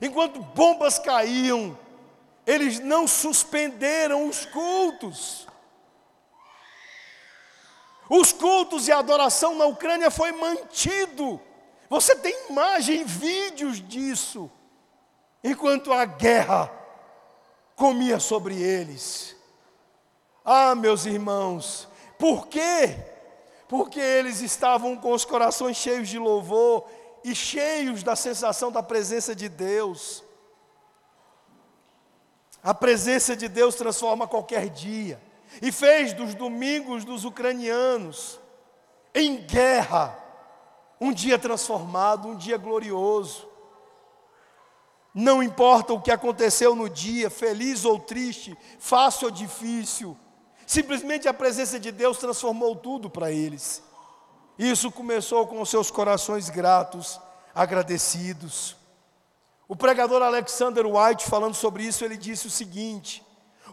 Enquanto 0.00 0.40
bombas 0.40 0.98
caíam, 0.98 1.78
eles 2.46 2.80
não 2.80 3.06
suspenderam 3.06 4.28
os 4.28 4.44
cultos. 4.46 5.46
Os 8.08 8.32
cultos 8.32 8.88
e 8.88 8.92
a 8.92 8.98
adoração 8.98 9.56
na 9.56 9.66
Ucrânia 9.66 10.10
foi 10.10 10.32
mantido. 10.32 11.40
Você 11.88 12.16
tem 12.16 12.48
imagem, 12.50 13.04
vídeos 13.04 13.80
disso. 13.86 14.50
Enquanto 15.42 15.92
a 15.92 16.04
guerra 16.04 16.72
comia 17.76 18.18
sobre 18.18 18.60
eles. 18.60 19.36
Ah, 20.44 20.74
meus 20.74 21.06
irmãos, 21.06 21.88
por 22.18 22.48
quê? 22.48 22.96
Porque 23.68 24.00
eles 24.00 24.40
estavam 24.40 24.96
com 24.96 25.12
os 25.12 25.24
corações 25.24 25.76
cheios 25.76 26.08
de 26.08 26.18
louvor 26.18 26.88
e 27.22 27.34
cheios 27.34 28.02
da 28.02 28.16
sensação 28.16 28.72
da 28.72 28.82
presença 28.82 29.34
de 29.34 29.48
Deus. 29.48 30.24
A 32.62 32.72
presença 32.74 33.36
de 33.36 33.48
Deus 33.48 33.74
transforma 33.74 34.26
qualquer 34.26 34.68
dia 34.68 35.20
e 35.60 35.70
fez 35.70 36.12
dos 36.12 36.34
domingos 36.34 37.04
dos 37.04 37.24
ucranianos 37.24 38.40
em 39.14 39.36
guerra 39.36 40.25
um 41.00 41.12
dia 41.12 41.38
transformado, 41.38 42.28
um 42.28 42.36
dia 42.36 42.56
glorioso. 42.56 43.46
Não 45.14 45.42
importa 45.42 45.92
o 45.92 46.00
que 46.00 46.10
aconteceu 46.10 46.74
no 46.74 46.90
dia, 46.90 47.30
feliz 47.30 47.84
ou 47.84 47.98
triste, 47.98 48.56
fácil 48.78 49.26
ou 49.26 49.30
difícil, 49.30 50.16
simplesmente 50.66 51.26
a 51.26 51.34
presença 51.34 51.80
de 51.80 51.90
Deus 51.90 52.18
transformou 52.18 52.76
tudo 52.76 53.08
para 53.08 53.30
eles. 53.30 53.82
Isso 54.58 54.90
começou 54.90 55.46
com 55.46 55.60
os 55.60 55.70
seus 55.70 55.90
corações 55.90 56.50
gratos, 56.50 57.20
agradecidos. 57.54 58.76
O 59.68 59.74
pregador 59.74 60.22
Alexander 60.22 60.86
White, 60.86 61.24
falando 61.24 61.54
sobre 61.54 61.82
isso, 61.82 62.04
ele 62.04 62.16
disse 62.16 62.46
o 62.46 62.50
seguinte: 62.50 63.24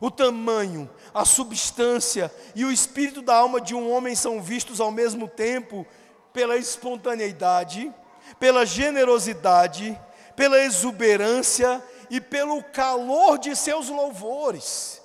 o 0.02 0.10
tamanho, 0.10 0.90
a 1.14 1.24
substância 1.24 2.34
e 2.56 2.66
o 2.66 2.72
espírito 2.72 3.22
da 3.22 3.36
alma 3.36 3.62
de 3.62 3.76
um 3.76 3.92
homem 3.92 4.16
são 4.16 4.42
vistos 4.42 4.82
ao 4.82 4.92
mesmo 4.92 5.28
tempo 5.28 5.86
pela 6.34 6.58
espontaneidade, 6.58 7.94
pela 8.40 8.66
generosidade, 8.66 10.00
pela 10.36 10.60
exuberância 10.60 11.82
e 12.10 12.20
pelo 12.20 12.64
calor 12.64 13.38
de 13.38 13.56
seus 13.56 13.90
louvores. 13.90 15.02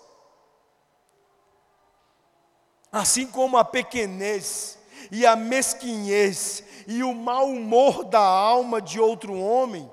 Assim 2.90 3.26
como 3.26 3.58
a 3.58 3.64
pequenez 3.64 4.78
e 5.10 5.26
a 5.26 5.36
mesquinhez 5.36 6.64
e 6.86 7.02
o 7.02 7.14
mau 7.14 7.46
humor 7.46 8.04
da 8.04 8.20
alma 8.20 8.80
de 8.80 8.98
outro 8.98 9.38
homem 9.38 9.90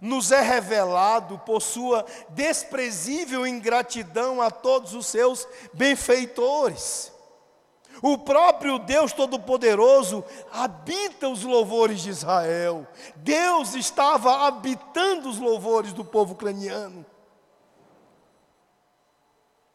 nos 0.00 0.32
é 0.32 0.40
revelado 0.40 1.38
por 1.40 1.60
sua 1.60 2.06
desprezível 2.30 3.46
ingratidão 3.46 4.40
a 4.40 4.50
todos 4.50 4.94
os 4.94 5.06
seus 5.06 5.46
benfeitores. 5.74 7.12
O 8.02 8.16
próprio 8.16 8.78
Deus 8.78 9.12
Todo-Poderoso 9.12 10.24
habita 10.50 11.28
os 11.28 11.44
louvores 11.44 12.00
de 12.00 12.10
Israel. 12.10 12.86
Deus 13.16 13.74
estava 13.74 14.46
habitando 14.46 15.28
os 15.28 15.38
louvores 15.38 15.92
do 15.92 16.04
povo 16.04 16.32
ucraniano. 16.32 17.04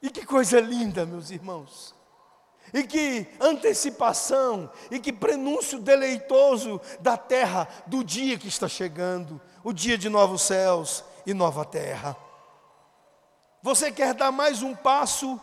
E 0.02 0.10
que 0.10 0.26
coisa 0.26 0.60
linda, 0.60 1.06
meus 1.06 1.30
irmãos. 1.30 1.94
E 2.74 2.84
que 2.84 3.28
antecipação, 3.40 4.72
e 4.90 5.00
que 5.00 5.14
prenúncio 5.14 5.80
deleitoso 5.80 6.82
da 7.00 7.16
terra, 7.16 7.68
do 7.86 8.04
dia 8.04 8.38
que 8.38 8.48
está 8.48 8.68
chegando 8.68 9.40
o 9.64 9.72
dia 9.72 9.98
de 9.98 10.10
novos 10.10 10.42
céus 10.42 11.04
e 11.26 11.34
nova 11.34 11.64
terra. 11.64 12.18
Você 13.62 13.92
quer 13.92 14.14
dar 14.14 14.32
mais 14.32 14.62
um 14.62 14.76
passo 14.76 15.40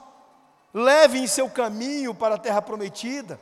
leve 0.72 1.18
em 1.18 1.26
seu 1.26 1.48
caminho 1.48 2.14
para 2.14 2.36
a 2.36 2.38
terra 2.38 2.62
prometida? 2.62 3.40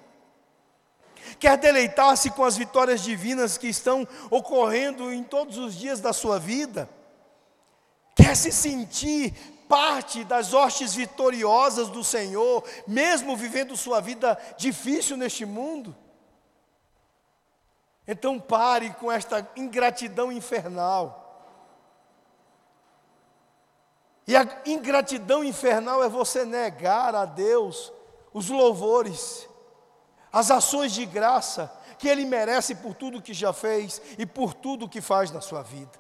Quer 1.39 1.57
deleitar-se 1.57 2.31
com 2.31 2.45
as 2.45 2.57
vitórias 2.57 3.03
divinas 3.03 3.57
que 3.59 3.69
estão 3.69 4.07
ocorrendo 4.31 5.13
em 5.13 5.23
todos 5.23 5.59
os 5.59 5.75
dias 5.75 6.01
da 6.01 6.13
sua 6.13 6.39
vida? 6.39 6.89
Quer 8.15 8.37
se 8.37 8.51
sentir 8.51 9.35
parte 9.69 10.25
das 10.25 10.53
hostes 10.53 10.95
vitoriosas 10.95 11.89
do 11.89 12.03
Senhor, 12.03 12.65
mesmo 12.87 13.37
vivendo 13.37 13.77
sua 13.77 14.01
vida 14.01 14.37
difícil 14.57 15.17
neste 15.17 15.45
mundo? 15.45 15.97
Então 18.07 18.41
pare 18.41 18.91
com 18.95 19.11
esta 19.11 19.49
ingratidão 19.57 20.33
infernal. 20.33 21.20
E 24.31 24.37
a 24.37 24.47
ingratidão 24.65 25.43
infernal 25.43 26.05
é 26.05 26.09
você 26.09 26.45
negar 26.45 27.17
a 27.17 27.25
Deus 27.25 27.93
os 28.33 28.49
louvores, 28.49 29.49
as 30.33 30.53
ações 30.53 30.93
de 30.93 31.05
graça 31.05 31.69
que 31.99 32.07
Ele 32.07 32.25
merece 32.25 32.77
por 32.77 32.95
tudo 32.95 33.21
que 33.21 33.35
já 33.35 33.53
fez 33.53 34.01
e 34.17 34.25
por 34.25 34.55
tudo 34.55 34.89
que 34.89 35.01
faz 35.01 35.33
na 35.33 35.41
sua 35.41 35.63
vida. 35.65 35.99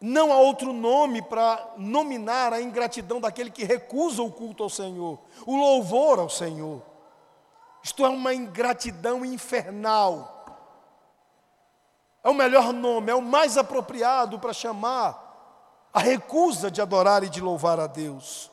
Não 0.00 0.32
há 0.32 0.38
outro 0.38 0.72
nome 0.72 1.20
para 1.20 1.74
nominar 1.76 2.54
a 2.54 2.62
ingratidão 2.62 3.20
daquele 3.20 3.50
que 3.50 3.64
recusa 3.64 4.22
o 4.22 4.32
culto 4.32 4.62
ao 4.62 4.70
Senhor, 4.70 5.18
o 5.44 5.54
louvor 5.54 6.18
ao 6.18 6.30
Senhor. 6.30 6.80
Isto 7.82 8.06
é 8.06 8.08
uma 8.08 8.32
ingratidão 8.32 9.22
infernal. 9.22 10.39
É 12.22 12.28
o 12.28 12.34
melhor 12.34 12.72
nome, 12.72 13.10
é 13.10 13.14
o 13.14 13.22
mais 13.22 13.56
apropriado 13.56 14.38
para 14.38 14.52
chamar 14.52 15.28
a 15.92 16.00
recusa 16.00 16.70
de 16.70 16.80
adorar 16.80 17.24
e 17.24 17.28
de 17.28 17.40
louvar 17.40 17.80
a 17.80 17.86
Deus. 17.86 18.50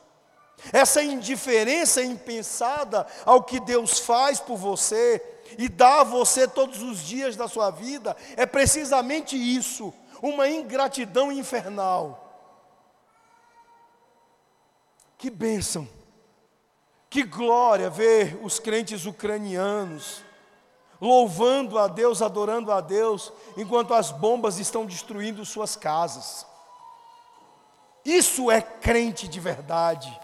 Essa 0.72 1.02
indiferença 1.02 2.02
impensada 2.02 3.06
ao 3.24 3.42
que 3.42 3.60
Deus 3.60 4.00
faz 4.00 4.40
por 4.40 4.56
você 4.56 5.22
e 5.56 5.68
dá 5.68 6.00
a 6.00 6.04
você 6.04 6.48
todos 6.48 6.82
os 6.82 7.00
dias 7.00 7.36
da 7.36 7.46
sua 7.46 7.70
vida 7.70 8.16
é 8.36 8.44
precisamente 8.44 9.36
isso, 9.36 9.94
uma 10.20 10.48
ingratidão 10.48 11.30
infernal. 11.30 12.24
Que 15.16 15.30
bênção! 15.30 15.88
Que 17.10 17.22
glória 17.22 17.88
ver 17.88 18.38
os 18.42 18.58
crentes 18.58 19.06
ucranianos 19.06 20.22
louvando 21.00 21.78
a 21.78 21.86
Deus, 21.86 22.22
adorando 22.22 22.72
a 22.72 22.80
Deus, 22.80 23.32
enquanto 23.56 23.94
as 23.94 24.10
bombas 24.10 24.58
estão 24.58 24.84
destruindo 24.84 25.44
suas 25.44 25.76
casas. 25.76 26.46
Isso 28.04 28.50
é 28.50 28.60
crente 28.60 29.28
de 29.28 29.38
verdade. 29.38 30.18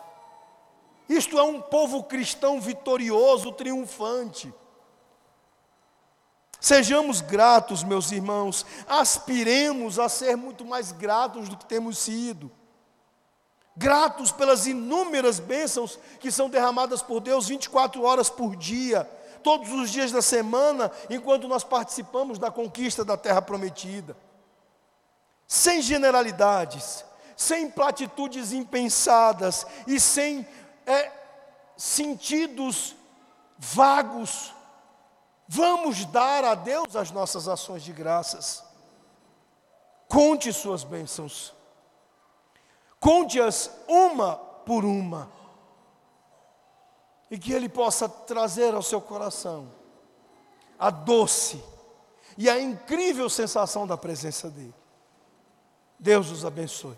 Isto 1.09 1.39
é 1.39 1.43
um 1.43 1.61
povo 1.61 2.03
cristão 2.05 2.61
vitorioso, 2.61 3.53
triunfante. 3.53 4.53
Sejamos 6.61 7.20
gratos, 7.20 7.85
meus 7.85 8.11
irmãos, 8.11 8.64
aspiremos 8.89 9.99
a 9.99 10.09
ser 10.09 10.35
muito 10.35 10.64
mais 10.64 10.93
gratos 10.93 11.49
do 11.49 11.59
que 11.59 11.66
temos 11.66 11.99
sido 11.99 12.51
gratos 13.77 14.31
pelas 14.31 14.66
inúmeras 14.66 15.41
bênçãos 15.41 15.99
que 16.20 16.31
são 16.31 16.49
derramadas 16.49 17.03
por 17.03 17.20
Deus 17.20 17.49
24 17.49 18.03
horas 18.03 18.31
por 18.31 18.55
dia, 18.55 19.09
todos 19.45 19.70
os 19.70 19.90
dias 19.90 20.11
da 20.11 20.22
semana, 20.22 20.90
enquanto 21.11 21.47
nós 21.47 21.62
participamos 21.62 22.38
da 22.38 22.51
conquista 22.51 23.05
da 23.05 23.16
terra 23.16 23.42
prometida. 23.42 24.16
Sem 25.47 25.82
generalidades, 25.82 27.05
sem 27.36 27.70
platitudes 27.70 28.53
impensadas 28.53 29.66
e 29.86 30.01
sem 30.01 30.49
é, 30.86 31.12
sentidos 31.76 32.97
vagos, 33.59 34.55
vamos 35.47 36.07
dar 36.07 36.42
a 36.42 36.55
Deus 36.55 36.97
as 36.97 37.11
nossas 37.11 37.47
ações 37.47 37.82
de 37.82 37.92
graças. 37.92 38.64
Conte 40.09 40.53
suas 40.53 40.82
bênçãos. 40.84 41.53
Conte-as 42.99 43.70
uma 43.86 44.36
por 44.36 44.84
uma. 44.84 45.30
E 47.35 47.39
que 47.39 47.53
Ele 47.53 47.68
possa 47.68 48.09
trazer 48.09 48.74
ao 48.74 48.80
seu 48.80 49.01
coração 49.01 49.68
a 50.78 50.89
doce 50.89 51.61
e 52.39 52.49
a 52.49 52.61
incrível 52.61 53.28
sensação 53.28 53.89
da 53.89 53.97
presença 53.97 54.49
dEle. 54.49 54.72
Deus 55.99 56.30
os 56.30 56.45
abençoe. 56.45 56.97